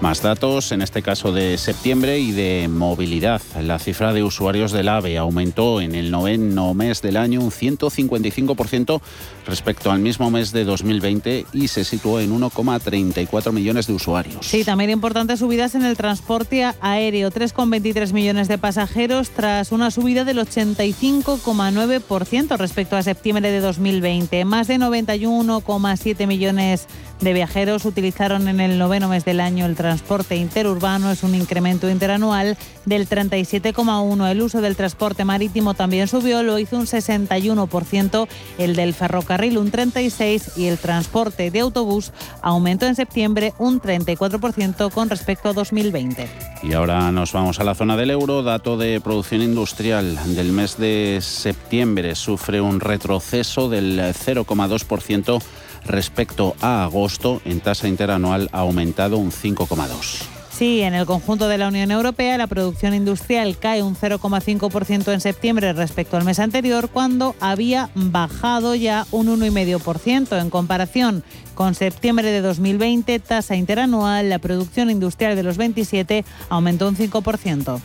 [0.00, 3.42] Más datos, en este caso de septiembre y de movilidad.
[3.60, 9.02] La cifra de usuarios del AVE aumentó en el noveno mes del año un 155%
[9.46, 14.46] respecto al mismo mes de 2020 y se situó en 1,34 millones de usuarios.
[14.46, 20.24] Sí, también importantes subidas en el transporte aéreo, 3,23 millones de pasajeros tras una subida
[20.24, 24.44] del 85,9% respecto a septiembre de 2020.
[24.44, 26.86] Más de 91,7 millones
[27.20, 31.10] de viajeros utilizaron en el noveno mes del año el transporte interurbano.
[31.10, 34.30] Es un incremento interanual del 37,1.
[34.30, 39.70] El uso del transporte marítimo también subió, lo hizo un 61%, el del ferrocarril un
[39.70, 42.12] 36% y el transporte de autobús
[42.42, 46.28] aumentó en septiembre un 34% con respecto a 2020.
[46.64, 48.42] Y ahora nos vamos a la zona del euro.
[48.42, 55.40] Dato de producción industrial del mes de septiembre sufre un retroceso del 0,2%
[55.86, 60.39] respecto a agosto en tasa interanual ha aumentado un 5,2.
[60.60, 65.20] Sí, en el conjunto de la Unión Europea la producción industrial cae un 0,5% en
[65.22, 70.38] septiembre respecto al mes anterior, cuando había bajado ya un 1,5%.
[70.38, 76.88] En comparación con septiembre de 2020, tasa interanual, la producción industrial de los 27 aumentó
[76.88, 77.80] un 5%.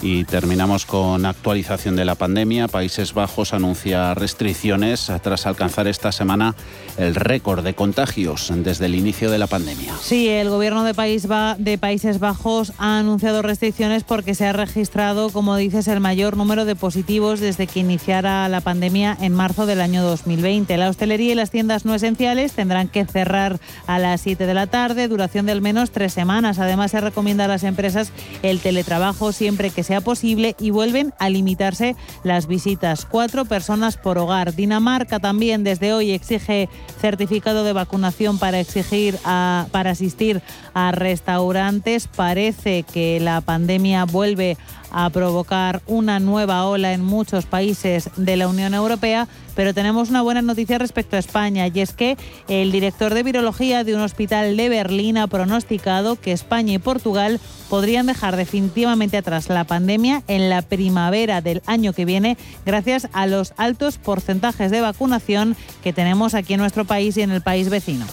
[0.00, 2.68] Y terminamos con actualización de la pandemia.
[2.68, 6.54] Países Bajos anuncia restricciones tras alcanzar esta semana
[6.96, 9.94] el récord de contagios desde el inicio de la pandemia.
[10.00, 11.26] Sí, el gobierno de, País
[11.58, 16.64] de Países Bajos ha anunciado restricciones porque se ha registrado, como dices, el mayor número
[16.64, 20.76] de positivos desde que iniciara la pandemia en marzo del año 2020.
[20.76, 24.68] La hostelería y las tiendas no esenciales tendrán que cerrar a las 7 de la
[24.68, 26.58] tarde, duración de al menos tres semanas.
[26.58, 31.30] Además, se recomienda a las empresas el teletrabajo siempre que sea posible y vuelven a
[31.30, 33.06] limitarse las visitas.
[33.06, 34.54] Cuatro personas por hogar.
[34.54, 36.68] Dinamarca también desde hoy exige
[37.00, 40.42] certificado de vacunación para exigir para asistir
[40.78, 42.06] a restaurantes.
[42.06, 44.56] Parece que la pandemia vuelve
[44.92, 50.22] a provocar una nueva ola en muchos países de la Unión Europea, pero tenemos una
[50.22, 52.16] buena noticia respecto a España y es que
[52.48, 57.40] el director de virología de un hospital de Berlín ha pronosticado que España y Portugal
[57.68, 63.26] podrían dejar definitivamente atrás la pandemia en la primavera del año que viene gracias a
[63.26, 67.68] los altos porcentajes de vacunación que tenemos aquí en nuestro país y en el país
[67.68, 68.06] vecino.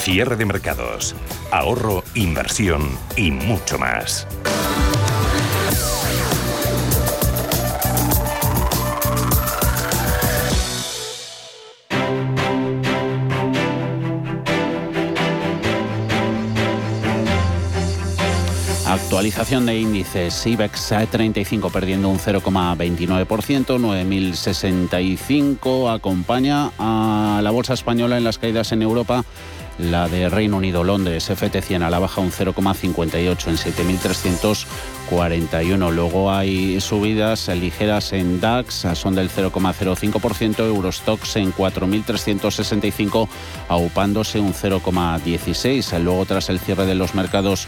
[0.00, 1.14] Cierre de mercados,
[1.50, 4.26] ahorro, inversión y mucho más.
[18.86, 20.46] Actualización de índices.
[20.46, 25.94] IBEX 35 perdiendo un 0,29%, 9.065.
[25.94, 29.26] Acompaña a la bolsa española en las caídas en Europa
[29.80, 35.92] la de Reino Unido, Londres, FT100 a la baja un 0,58 en 7.341.
[35.92, 43.28] Luego hay subidas ligeras en DAX, son del 0,05%, Eurostox en 4.365,
[43.68, 45.98] aupándose un 0,16.
[46.00, 47.66] Luego tras el cierre de los mercados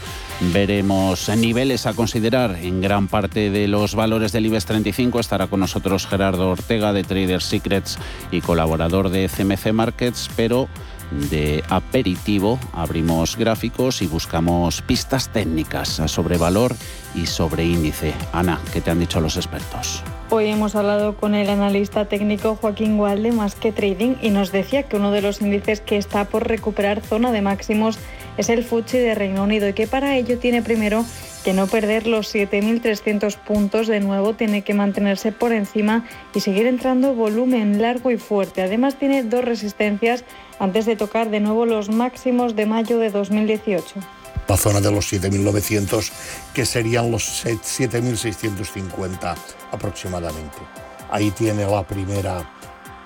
[0.53, 5.19] veremos niveles a considerar en gran parte de los valores del IBEX 35.
[5.19, 7.97] Estará con nosotros Gerardo Ortega de Trader Secrets
[8.31, 10.67] y colaborador de CMC Markets, pero
[11.29, 16.75] de aperitivo abrimos gráficos y buscamos pistas técnicas sobre valor
[17.15, 18.13] y sobre índice.
[18.31, 20.03] Ana, ¿qué te han dicho los expertos?
[20.29, 24.83] Hoy hemos hablado con el analista técnico Joaquín Gualde más que trading y nos decía
[24.83, 27.99] que uno de los índices que está por recuperar zona de máximos
[28.37, 31.05] es el Fuji de Reino Unido y que para ello tiene primero
[31.43, 36.65] que no perder los 7.300 puntos de nuevo, tiene que mantenerse por encima y seguir
[36.67, 38.61] entrando volumen largo y fuerte.
[38.61, 40.23] Además tiene dos resistencias
[40.59, 43.95] antes de tocar de nuevo los máximos de mayo de 2018.
[44.47, 46.11] La zona de los 7.900,
[46.53, 49.35] que serían los 7.650
[49.71, 50.57] aproximadamente.
[51.09, 52.49] Ahí tiene la primera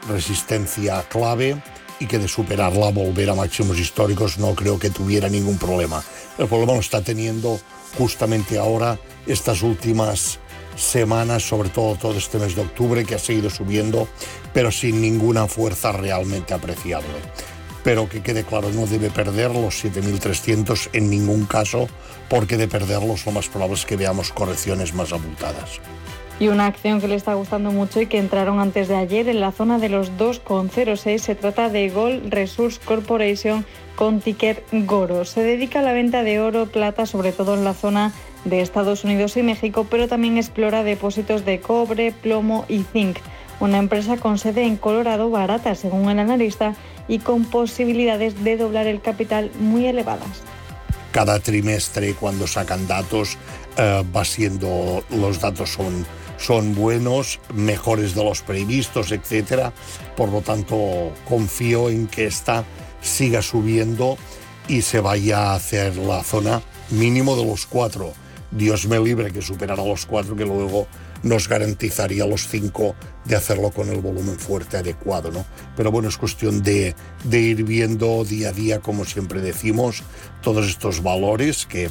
[0.10, 1.62] resistencia clave
[2.00, 6.04] y que de superarla volver a máximos históricos no creo que tuviera ningún problema.
[6.38, 7.60] El problema lo está teniendo
[7.98, 10.39] justamente ahora, estas últimas
[10.78, 14.08] semanas, sobre todo todo este mes de octubre, que ha seguido subiendo,
[14.54, 17.10] pero sin ninguna fuerza realmente apreciable.
[17.84, 21.88] Pero que quede claro, no debe perder los 7.300 en ningún caso,
[22.30, 25.80] porque de perderlos lo más probable es que veamos correcciones más abultadas.
[26.40, 29.42] Y una acción que le está gustando mucho y que entraron antes de ayer en
[29.42, 33.66] la zona de los 2,06 se trata de Gold Resource Corporation
[33.96, 35.26] con ticker Goro.
[35.26, 38.14] Se dedica a la venta de oro, plata, sobre todo en la zona
[38.46, 43.18] de Estados Unidos y México, pero también explora depósitos de cobre, plomo y zinc.
[43.60, 46.76] Una empresa con sede en Colorado barata, según el analista,
[47.08, 50.44] y con posibilidades de doblar el capital muy elevadas.
[51.12, 53.38] Cada trimestre cuando sacan datos
[53.78, 56.06] eh, va siendo los datos son
[56.38, 59.72] son buenos, mejores de los previstos, etc.
[60.16, 62.64] Por lo tanto, confío en que esta
[63.02, 64.18] siga subiendo
[64.68, 68.14] y se vaya a hacer la zona mínimo de los cuatro.
[68.52, 70.88] Dios me libre que superara los cuatro, que luego
[71.24, 72.95] nos garantizaría los cinco
[73.26, 75.45] de hacerlo con el volumen fuerte adecuado, ¿no?
[75.76, 80.04] Pero bueno, es cuestión de, de ir viendo día a día, como siempre decimos,
[80.41, 81.89] todos estos valores que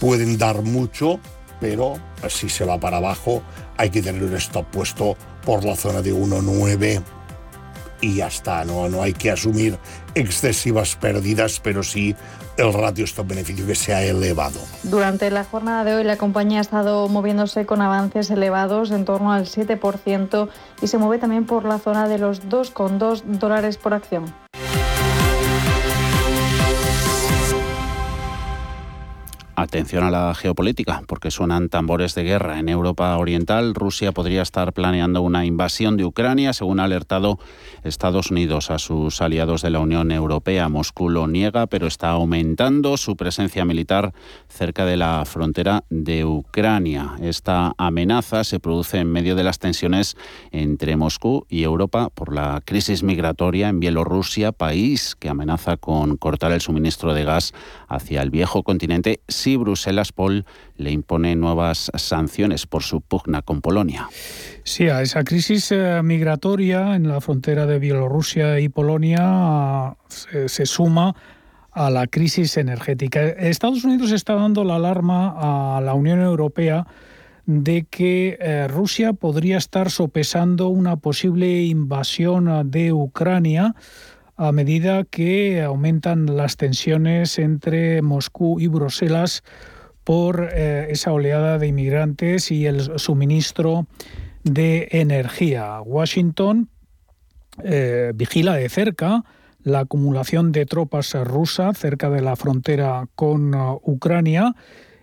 [0.00, 1.20] pueden dar mucho,
[1.60, 1.94] pero
[2.28, 3.42] si se va para abajo
[3.76, 7.02] hay que tener un stop puesto por la zona de 1.9
[8.00, 8.88] y ya está, ¿no?
[8.88, 9.78] no hay que asumir
[10.14, 12.14] excesivas pérdidas, pero sí
[12.60, 14.60] el ratio stop-beneficio que se ha elevado.
[14.82, 19.32] Durante la jornada de hoy la compañía ha estado moviéndose con avances elevados en torno
[19.32, 20.48] al 7%
[20.82, 24.32] y se mueve también por la zona de los 2,2 dólares por acción.
[29.60, 32.58] Atención a la geopolítica, porque suenan tambores de guerra.
[32.58, 37.38] En Europa Oriental, Rusia podría estar planeando una invasión de Ucrania, según ha alertado
[37.84, 40.70] Estados Unidos a sus aliados de la Unión Europea.
[40.70, 44.14] Moscú lo niega, pero está aumentando su presencia militar
[44.48, 47.16] cerca de la frontera de Ucrania.
[47.20, 50.16] Esta amenaza se produce en medio de las tensiones
[50.52, 56.52] entre Moscú y Europa por la crisis migratoria en Bielorrusia, país que amenaza con cortar
[56.52, 57.52] el suministro de gas
[57.90, 63.60] hacia el viejo continente si Bruselas, Paul, le impone nuevas sanciones por su pugna con
[63.60, 64.08] Polonia.
[64.62, 71.16] Sí, a esa crisis eh, migratoria en la frontera de Bielorrusia y Polonia se, suma
[71.72, 73.22] a la crisis energética.
[73.22, 76.86] Estados Unidos está dando la alarma a la Unión Europea
[77.46, 83.74] de que eh, Rusia podría estar sopesando una posible invasión de Ucrania
[84.40, 89.42] a medida que aumentan las tensiones entre Moscú y Bruselas
[90.02, 93.86] por eh, esa oleada de inmigrantes y el suministro
[94.42, 95.82] de energía.
[95.82, 96.70] Washington
[97.62, 99.26] eh, vigila de cerca
[99.62, 104.56] la acumulación de tropas rusas cerca de la frontera con uh, Ucrania.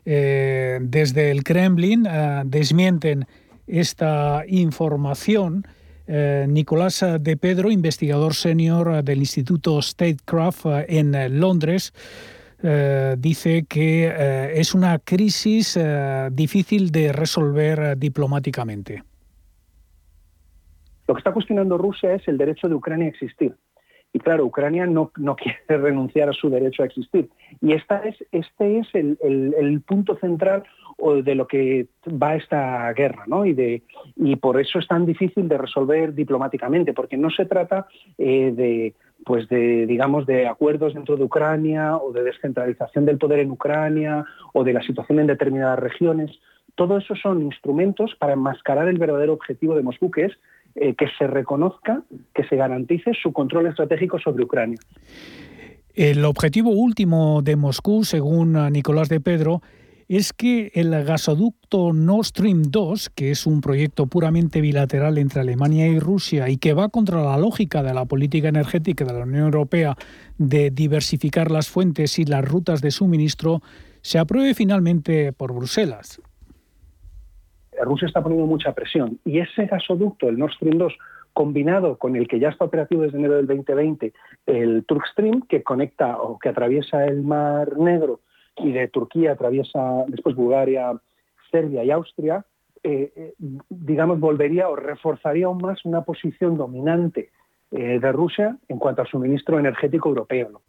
[0.03, 2.07] Eh, desde el Kremlin
[2.45, 3.27] desmienten
[3.67, 5.67] esta información
[6.07, 11.93] eh, Nicolás de Pedro, investigador senior del Instituto Statecraft eh, en eh, Londres,
[12.59, 15.79] dice que es una crisis
[16.31, 19.03] difícil de resolver diplomáticamente.
[21.07, 23.55] Lo que está cuestionando Rusia es el derecho de Ucrania a existir.
[24.17, 27.29] Y claro, Ucrania no, no quiere renunciar a su derecho a existir.
[27.61, 30.63] Y esta es, este es el, el punto central
[31.23, 33.45] de lo que va esta guerra, ¿no?
[33.45, 33.83] Y, de,
[34.15, 37.85] y por eso es tan difícil de resolver diplomáticamente, porque no se trata
[38.17, 43.39] eh, de, pues de, digamos, de acuerdos dentro de Ucrania o de descentralización del poder
[43.39, 46.31] en Ucrania o de la situación en determinadas regiones.
[46.73, 50.33] Todo eso son instrumentos para enmascarar el verdadero objetivo de Moscú, que es
[50.79, 52.03] eh, que se reconozca,
[52.33, 54.77] que se garantice su control estratégico sobre Ucrania.
[55.95, 59.61] El objetivo último de Moscú, según Nicolás de Pedro,
[60.07, 65.87] es que el gasoducto Nord Stream 2, que es un proyecto puramente bilateral entre Alemania
[65.87, 69.45] y Rusia y que va contra la lógica de la política energética de la Unión
[69.45, 69.97] Europea
[70.37, 73.61] de diversificar las fuentes y las rutas de suministro,
[74.01, 76.21] se apruebe finalmente por Bruselas.
[77.81, 80.93] Rusia está poniendo mucha presión y ese gasoducto, el Nord Stream 2,
[81.33, 84.13] combinado con el que ya está operativo desde enero del 2020,
[84.47, 88.21] el Turkstream, que conecta o que atraviesa el Mar Negro
[88.57, 90.93] y de Turquía atraviesa después Bulgaria,
[91.51, 92.43] Serbia y Austria,
[92.83, 93.33] eh, eh,
[93.69, 97.29] digamos, volvería o reforzaría aún más una posición dominante
[97.71, 100.61] eh, de Rusia en cuanto al suministro energético europeo.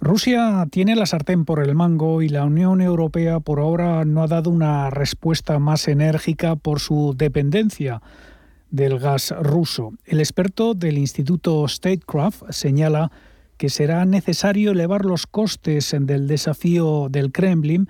[0.00, 4.26] Rusia tiene la sartén por el mango y la Unión Europea por ahora no ha
[4.26, 8.02] dado una respuesta más enérgica por su dependencia
[8.70, 9.92] del gas ruso.
[10.04, 13.12] El experto del Instituto Statecraft señala
[13.56, 17.88] que será necesario elevar los costes del desafío del Kremlin,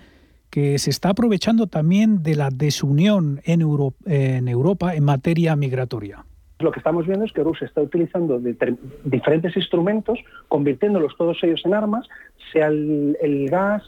[0.50, 6.26] que se está aprovechando también de la desunión en, Europa en materia migratoria.
[6.64, 8.40] Lo que estamos viendo es que Rusia está utilizando
[9.04, 12.08] diferentes instrumentos, convirtiéndolos todos ellos en armas,
[12.52, 13.82] sea el, gas,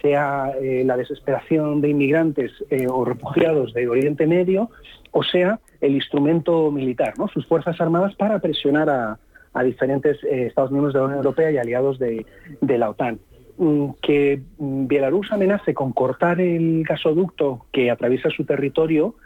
[0.00, 4.70] sea eh, la desesperación de inmigrantes eh, o refugiados de Oriente Medio,
[5.10, 7.28] o sea el instrumento militar, ¿no?
[7.28, 9.18] sus fuerzas armadas para presionar a,
[9.62, 12.24] diferentes eh, Estados miembros de la Unión Europea y aliados de,
[12.62, 13.18] la OTAN.
[13.58, 19.16] Mm, que Bielorrusia amenace con cortar el gasoducto que atraviesa su territorio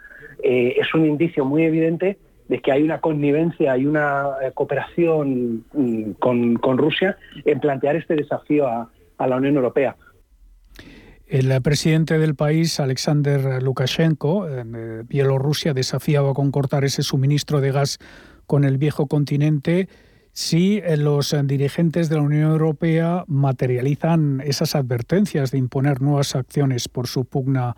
[0.43, 6.11] es un indicio muy evidente de que hay una connivencia y una eh, cooperación mm,
[6.19, 9.95] con, Rusia en plantear este desafío a, a la Unión Europea.
[11.27, 17.99] El presidente del país, Alexander Lukashenko, en Bielorrusia, desafiaba con cortar ese suministro de gas
[18.45, 19.89] con el viejo continente
[20.37, 26.35] si eh, los eh, dirigentes de la Unión Europea materializan esas advertencias de imponer nuevas
[26.35, 27.75] acciones por su pugna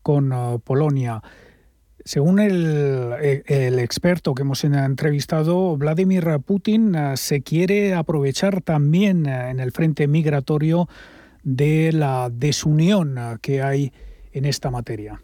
[0.00, 1.22] con eh, Polonia.
[2.08, 10.08] Según el, experto que hemos entrevistado, Vladimir Putin se quiere aprovechar también en el frente
[10.08, 10.88] migratorio
[11.42, 13.92] de la desunión que hay
[14.32, 15.20] en esta materia.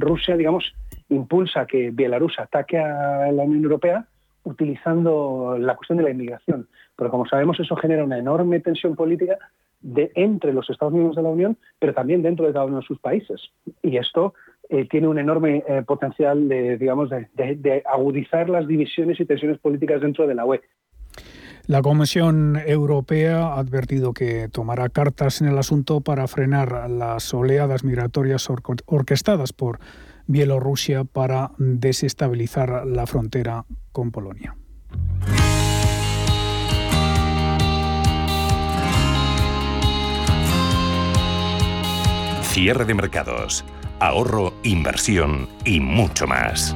[0.00, 0.74] Rusia, digamos,
[1.08, 4.04] impulsa que Bielorrusia ataque a la Unión Europea
[4.42, 6.66] utilizando la cuestión de la inmigración.
[6.96, 9.38] Pero como sabemos, eso genera una enorme tensión política
[9.80, 12.86] de, entre los Estados miembros de la Unión, pero también dentro de cada uno de
[12.86, 13.40] sus países.
[13.84, 14.34] Y esto
[14.72, 20.00] eh, tiene un enorme eh, potencial de, digamos, de, agudizar las divisiones y tensiones políticas
[20.00, 20.62] dentro de la UE.
[21.66, 27.84] La Comisión Europea ha advertido que tomará cartas en el asunto para frenar las oleadas
[27.84, 28.48] migratorias
[28.86, 29.78] orquestadas por
[30.26, 34.56] Bielorrusia para desestabilizar la frontera con Polonia.
[42.40, 43.64] Cierre de mercados,
[44.02, 46.74] ahorro, inversión y mucho más.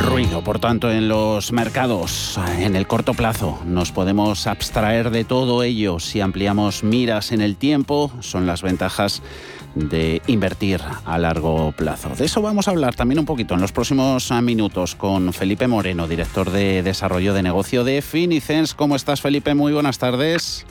[0.00, 2.40] Ruido, por tanto, en los mercados.
[2.58, 7.56] En el corto plazo nos podemos abstraer de todo ello si ampliamos miras en el
[7.56, 8.10] tiempo.
[8.20, 9.22] Son las ventajas
[9.74, 12.08] de invertir a largo plazo.
[12.16, 16.08] De eso vamos a hablar también un poquito en los próximos minutos con Felipe Moreno,
[16.08, 18.72] director de desarrollo de negocio de Finicens.
[18.72, 19.54] ¿Cómo estás, Felipe?
[19.54, 20.66] Muy buenas tardes.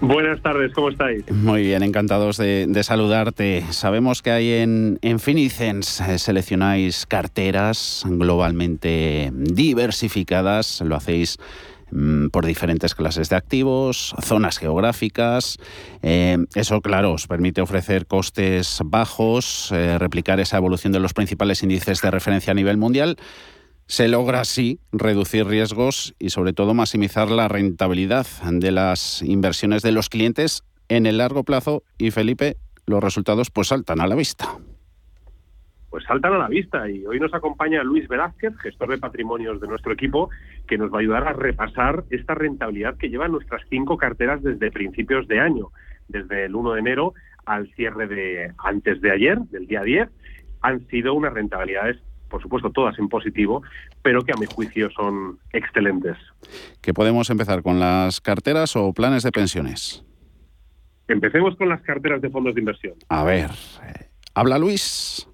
[0.00, 1.28] Buenas tardes, ¿cómo estáis?
[1.30, 3.64] Muy bien, encantados de, saludarte.
[3.70, 11.38] Sabemos que hay en, en eh, seleccionáis carteras globalmente diversificadas, lo hacéis
[11.90, 15.56] Mm, por diferentes clases de activos, zonas geográficas.
[16.02, 21.62] Eh, eso, claro, os permite ofrecer costes bajos, eh, replicar esa evolución de los principales
[21.62, 23.16] índices de referencia a nivel mundial.
[23.88, 29.92] Se logra así reducir riesgos y sobre todo maximizar la rentabilidad de las inversiones de
[29.92, 31.82] los clientes en el largo plazo.
[31.96, 34.58] Y Felipe, los resultados pues saltan a la vista.
[35.88, 36.86] Pues saltan a la vista.
[36.86, 40.28] Y hoy nos acompaña Luis Velázquez, gestor de patrimonios de nuestro equipo,
[40.66, 44.70] que nos va a ayudar a repasar esta rentabilidad que llevan nuestras cinco carteras desde
[44.70, 45.70] principios de año,
[46.08, 47.14] desde el 1 de enero
[47.46, 50.10] al cierre de antes de ayer, del día 10,
[50.60, 51.96] han sido unas rentabilidades
[52.28, 53.62] por supuesto todas en positivo,
[54.02, 56.16] pero que a mi juicio son excelentes.
[56.80, 60.04] ¿Que podemos empezar con las carteras o planes de pensiones?
[61.08, 62.94] Empecemos con las carteras de fondos de inversión.
[63.08, 63.50] A ver,
[64.34, 65.28] habla Luis.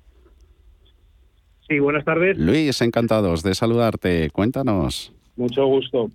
[1.69, 2.39] Sí, buenas tardes.
[2.39, 4.31] Luis, encantados de saludarte.
[4.31, 5.13] Cuéntanos.
[5.37, 6.11] Mucho gusto.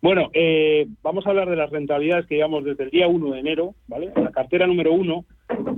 [0.00, 3.40] Bueno, eh, vamos a hablar de las rentabilidades que llevamos desde el día 1 de
[3.40, 4.12] enero, ¿vale?
[4.16, 5.24] La cartera número 1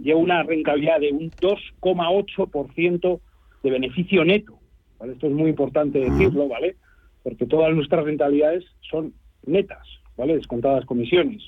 [0.02, 3.20] lleva una rentabilidad de un 2,8%
[3.62, 4.58] de beneficio neto.
[4.98, 5.12] ¿vale?
[5.12, 6.76] Esto es muy importante decirlo, ¿vale?
[7.22, 9.12] Porque todas nuestras rentabilidades son
[9.44, 9.86] netas,
[10.16, 10.36] ¿vale?
[10.36, 11.42] Descontadas comisiones.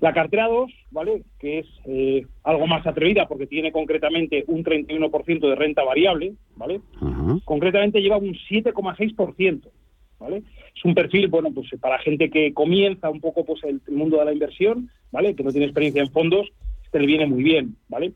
[0.00, 1.22] La cartera 2, ¿vale?
[1.38, 6.80] Que es eh, algo más atrevida porque tiene concretamente un 31% de renta variable, ¿vale?
[7.44, 9.62] Concretamente lleva un 7,6%,
[10.18, 10.42] ¿vale?
[10.74, 14.26] Es un perfil, bueno, pues para gente que comienza un poco pues el, mundo de
[14.26, 15.34] la inversión, ¿vale?
[15.34, 16.48] Que no tiene experiencia en fondos,
[16.84, 18.12] este le viene muy bien, ¿vale?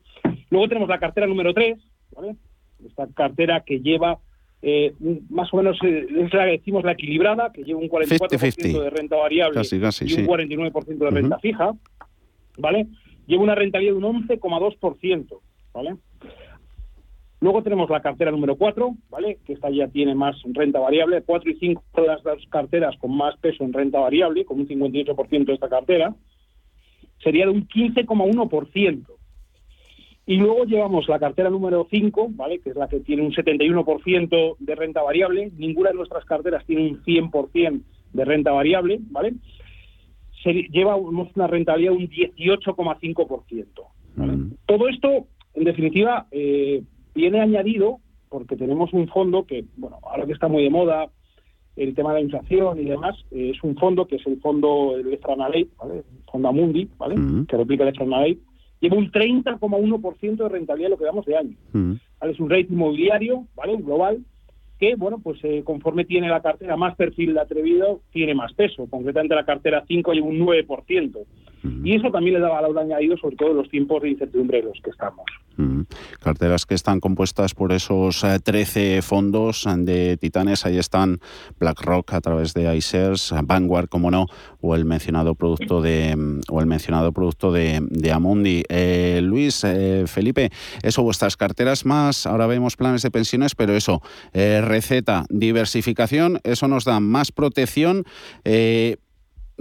[0.49, 1.77] Luego tenemos la cartera número 3,
[2.15, 2.35] ¿vale?
[2.85, 4.19] Esta cartera que lleva
[4.61, 4.93] eh,
[5.29, 8.89] más o menos eh, es la que decimos la equilibrada, que lleva un 44% de
[8.91, 11.73] renta variable y un 49% de renta fija,
[12.57, 12.87] ¿vale?
[13.25, 15.39] Lleva una rentabilidad de un 11,2%,
[15.73, 15.95] ¿vale?
[17.39, 19.39] Luego tenemos la cartera número 4, ¿vale?
[19.43, 23.17] Que esta ya tiene más renta variable, 4 y 5 son las dos carteras con
[23.17, 26.13] más peso en renta variable, con un 58% de esta cartera,
[27.23, 29.05] sería de un 15,1%.
[30.25, 32.59] Y luego llevamos la cartera número 5, ¿vale?
[32.59, 35.51] que es la que tiene un 71% de renta variable.
[35.57, 37.81] Ninguna de nuestras carteras tiene un 100%
[38.13, 38.99] de renta variable.
[39.09, 39.33] ¿vale?
[40.43, 43.65] Se lleva una rentabilidad de un 18,5%.
[44.15, 44.33] ¿vale?
[44.67, 46.83] Todo esto, en definitiva, eh,
[47.15, 47.97] viene añadido
[48.29, 51.09] porque tenemos un fondo que, bueno, ahora que está muy de moda
[51.75, 54.95] el tema de la inflación y demás, eh, es un fondo que es el fondo
[54.95, 55.67] el ¿vale?
[56.31, 57.15] Fondo Amundi, ¿vale?
[57.47, 58.39] Que replica el Electronalate
[58.81, 61.55] lleva un 30,1% de rentabilidad en lo que damos de año.
[61.71, 61.93] Mm.
[62.29, 63.75] Es un rate inmobiliario, ¿vale?
[63.75, 64.25] Un global,
[64.79, 68.87] que, bueno, pues eh, conforme tiene la cartera más perfil de atrevido, tiene más peso.
[68.89, 71.19] Concretamente la cartera 5 lleva un 9%.
[71.63, 74.65] Y eso también le da valor añadido, sobre todo en los tiempos de incertidumbre en
[74.65, 75.25] los que estamos.
[76.19, 80.65] Carteras que están compuestas por esos 13 eh, fondos de titanes.
[80.65, 81.19] Ahí están
[81.59, 84.25] BlackRock a través de iShares, Vanguard, como no,
[84.61, 86.17] o el mencionado producto de
[86.49, 88.63] o el mencionado producto de, Amundi.
[88.69, 90.49] Eh, Luis, eh, Felipe,
[90.81, 94.01] eso, vuestras carteras más, ahora vemos planes de pensiones, pero eso,
[94.33, 98.03] receta, diversificación, eso nos da más protección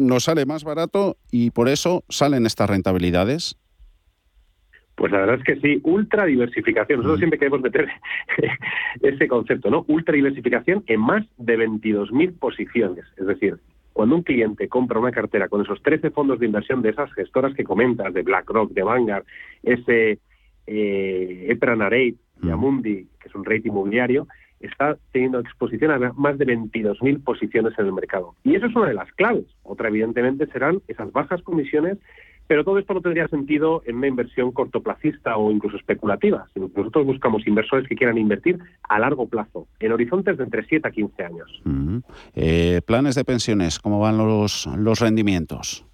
[0.01, 3.57] nos sale más barato y por eso salen estas rentabilidades.
[4.97, 6.99] Pues la verdad es que sí, ultra diversificación.
[6.99, 7.89] Nosotros siempre queremos meter
[9.03, 9.85] ese concepto, ¿no?
[9.89, 13.05] Ultra diversificación en más de 22.000 posiciones.
[13.17, 13.59] Es decir,
[13.93, 17.55] cuando un cliente compra una cartera con esos 13 fondos de inversión de esas gestoras
[17.55, 19.25] que comentas, de BlackRock, de Vanguard,
[19.63, 20.19] ese
[20.67, 24.27] eh, EPRA Nareit, de Amundi, que es un rate inmobiliario,
[24.61, 28.35] está teniendo exposición a más de 22.000 posiciones en el mercado.
[28.45, 29.47] Y eso es una de las claves.
[29.63, 31.99] Otra, evidentemente, serán esas bajas comisiones,
[32.47, 36.79] pero todo esto no tendría sentido en una inversión cortoplacista o incluso especulativa, sino que
[36.79, 40.91] nosotros buscamos inversores que quieran invertir a largo plazo, en horizontes de entre 7 a
[40.91, 41.63] 15 años.
[42.35, 45.87] Eh, planes de pensiones, ¿cómo van los, los rendimientos?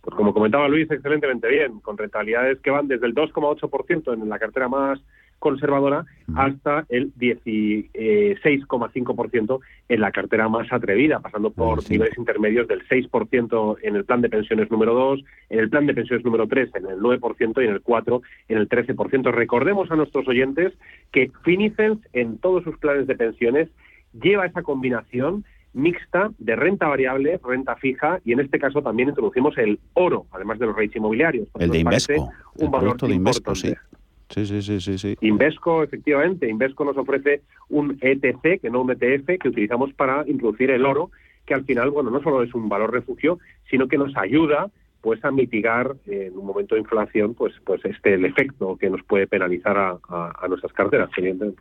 [0.00, 4.40] Pues como comentaba Luis, excelentemente bien, con rentabilidades que van desde el 2,8% en la
[4.40, 5.00] cartera más
[5.42, 13.78] conservadora hasta el 16,5% en la cartera más atrevida, pasando por niveles intermedios del 6%
[13.82, 16.86] en el plan de pensiones número 2, en el plan de pensiones número 3 en
[16.86, 19.32] el 9% y en el 4 en el 13%.
[19.32, 20.74] Recordemos a nuestros oyentes
[21.10, 23.68] que Finicens en todos sus planes de pensiones
[24.12, 29.58] lleva esa combinación mixta de renta variable, renta fija y en este caso también introducimos
[29.58, 31.48] el oro, además de los rates inmobiliarios.
[31.58, 33.74] El de Invesco, un valor de Invesco, sí.
[34.34, 39.38] Sí, sí, sí, sí, Invesco, efectivamente, Invesco nos ofrece un ETC, que no un ETF,
[39.38, 41.10] que utilizamos para introducir el oro,
[41.44, 44.70] que al final, bueno, no solo es un valor refugio, sino que nos ayuda
[45.02, 49.02] pues a mitigar en un momento de inflación pues pues este el efecto que nos
[49.02, 51.60] puede penalizar a, a nuestras carteras, evidentemente.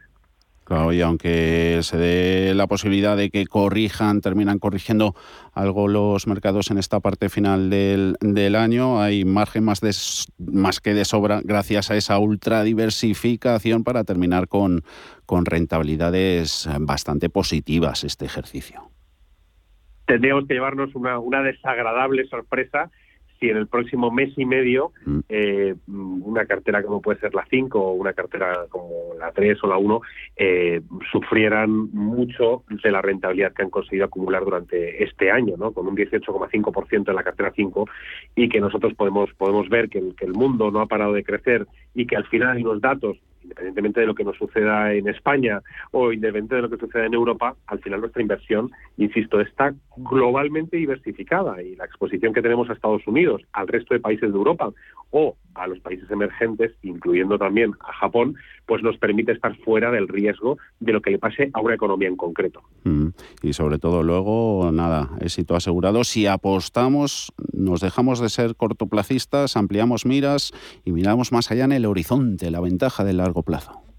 [0.71, 5.15] Claro, y aunque se dé la posibilidad de que corrijan, terminan corrigiendo
[5.51, 11.03] algo los mercados en esta parte final del, del año, hay margen más, que de
[11.03, 14.83] sobra gracias a esa ultra diversificación para terminar con,
[15.25, 18.91] con rentabilidades bastante positivas este ejercicio.
[20.05, 22.89] Tendríamos que llevarnos una, una desagradable sorpresa
[23.41, 25.19] si en el próximo mes y medio mm.
[25.27, 29.67] eh, una cartera como puede ser la 5 o una cartera como la 3 o
[29.67, 30.01] la 1
[30.37, 30.81] eh,
[31.11, 35.71] sufrieran mucho de la rentabilidad que han conseguido acumular durante este año, ¿no?
[35.71, 37.89] con un 18,5% en la cartera 5
[38.35, 41.23] y que nosotros podemos, podemos ver que el, que el mundo no ha parado de
[41.23, 41.65] crecer
[41.95, 43.17] y que al final hay unos datos
[43.51, 47.13] independientemente de lo que nos suceda en España o independientemente de lo que suceda en
[47.13, 52.73] Europa, al final nuestra inversión, insisto, está globalmente diversificada y la exposición que tenemos a
[52.73, 54.71] Estados Unidos, al resto de países de Europa
[55.11, 58.35] o a los países emergentes, incluyendo también a Japón,
[58.65, 62.07] pues nos permite estar fuera del riesgo de lo que le pase a una economía
[62.07, 62.61] en concreto.
[62.83, 63.09] Mm.
[63.41, 66.03] Y sobre todo luego, nada, éxito asegurado.
[66.03, 70.51] Si apostamos, nos dejamos de ser cortoplacistas, ampliamos miras
[70.85, 73.90] y miramos más allá en el horizonte, la ventaja del largo plazo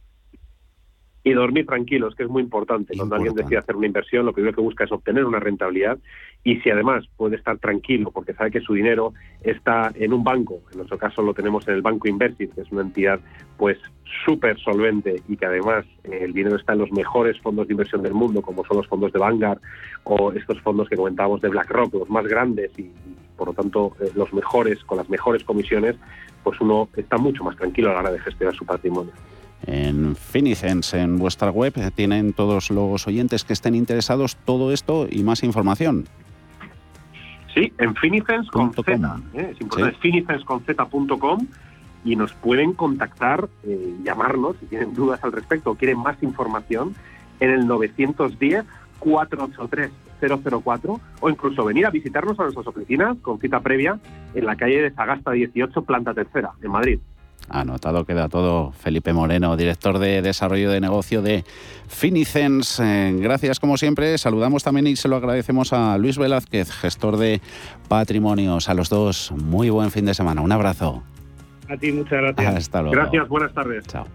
[1.24, 2.96] y dormir tranquilos, que es muy importante.
[2.96, 5.98] Cuando alguien decide hacer una inversión, lo primero que busca es obtener una rentabilidad
[6.42, 9.12] y si además puede estar tranquilo porque sabe que su dinero
[9.42, 12.72] está en un banco, en nuestro caso lo tenemos en el Banco Inversit, que es
[12.72, 13.20] una entidad
[13.56, 13.78] pues
[14.24, 18.02] súper solvente y que además eh, el dinero está en los mejores fondos de inversión
[18.02, 19.60] del mundo, como son los fondos de Vanguard
[20.02, 22.90] o estos fondos que comentábamos de BlackRock, los más grandes y,
[23.36, 25.94] por lo tanto eh, los mejores, con las mejores comisiones,
[26.42, 29.12] pues uno está mucho más tranquilo a la hora de gestionar su patrimonio
[29.66, 31.74] en Finicens, en vuestra web.
[31.94, 36.06] Tienen todos los oyentes que estén interesados todo esto y más información.
[37.54, 38.92] Sí, en Finicens con Z.
[39.34, 39.50] ¿eh?
[39.54, 41.46] Es importante, finicensconz.com
[42.04, 46.94] y nos pueden contactar, eh, llamarnos si tienen dudas al respecto o quieren más información
[47.40, 48.64] en el 910
[48.98, 49.90] 483
[50.22, 53.98] 004 o incluso venir a visitarnos a nuestras oficinas con cita previa
[54.34, 57.00] en la calle de Sagasta 18, planta tercera, en Madrid.
[57.49, 58.72] Anotado queda todo.
[58.72, 61.45] Felipe Moreno, director de desarrollo de negocio de
[61.88, 62.80] Finicens.
[62.80, 64.16] Eh, gracias como siempre.
[64.18, 67.40] Saludamos también y se lo agradecemos a Luis Velázquez, gestor de
[67.88, 68.68] patrimonios.
[68.68, 70.40] A los dos, muy buen fin de semana.
[70.40, 71.03] Un abrazo.
[71.68, 72.57] A ti, muchas gracias.
[72.57, 72.97] Hasta luego.
[72.97, 73.86] Gracias, buenas tardes.
[73.86, 74.07] Chao.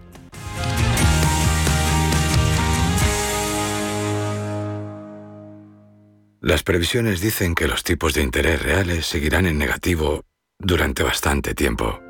[6.40, 10.22] Las previsiones dicen que los tipos de interés reales seguirán en negativo
[10.58, 12.00] durante bastante tiempo.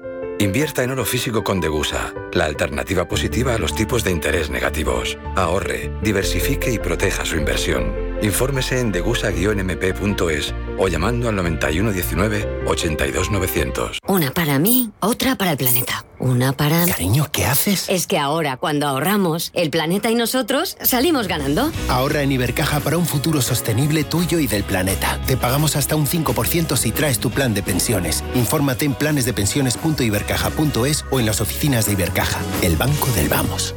[0.40, 5.18] Invierta en oro físico con Degusa, la alternativa positiva a los tipos de interés negativos.
[5.34, 8.07] Ahorre, diversifique y proteja su inversión.
[8.22, 13.98] Infórmese en degusa-mp.es o llamando al 9119 82900.
[14.06, 16.04] Una para mí, otra para el planeta.
[16.18, 16.84] Una para...
[16.86, 17.88] Cariño, ¿qué haces?
[17.88, 21.70] Es que ahora, cuando ahorramos, el planeta y nosotros salimos ganando.
[21.88, 25.20] Ahorra en Ibercaja para un futuro sostenible tuyo y del planeta.
[25.26, 28.24] Te pagamos hasta un 5% si traes tu plan de pensiones.
[28.34, 33.76] Infórmate en planesdepensiones.ibercaja.es o en las oficinas de Ibercaja, el banco del vamos.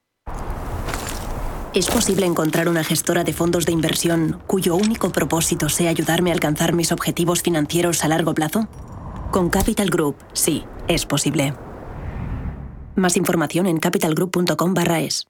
[1.73, 6.33] ¿Es posible encontrar una gestora de fondos de inversión cuyo único propósito sea ayudarme a
[6.33, 8.67] alcanzar mis objetivos financieros a largo plazo?
[9.31, 11.53] Con Capital Group, sí, es posible.
[12.97, 15.27] Más información en capitalgroup.com barra es.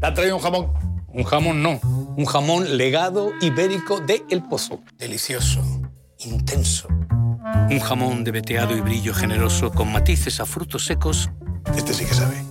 [0.00, 0.72] ¿Te ha traído un jamón?
[1.08, 1.80] Un jamón no,
[2.16, 4.78] un jamón legado ibérico de El Pozo.
[4.98, 5.60] Delicioso,
[6.20, 6.86] intenso.
[7.68, 11.28] Un jamón de veteado y brillo generoso con matices a frutos secos.
[11.74, 12.49] Este sí que sabe.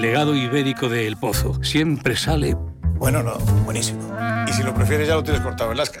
[0.00, 1.62] Legado ibérico de El Pozo.
[1.62, 2.56] Siempre sale.
[2.94, 4.00] Bueno, no, buenísimo.
[4.48, 6.00] Y si lo prefieres, ya lo tienes cortado en Lasca.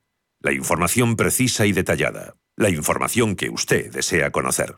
[0.43, 2.35] la información precisa y detallada.
[2.55, 4.77] La información que usted desea conocer.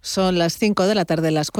[0.00, 1.50] Son las 5 de la tarde, las 4.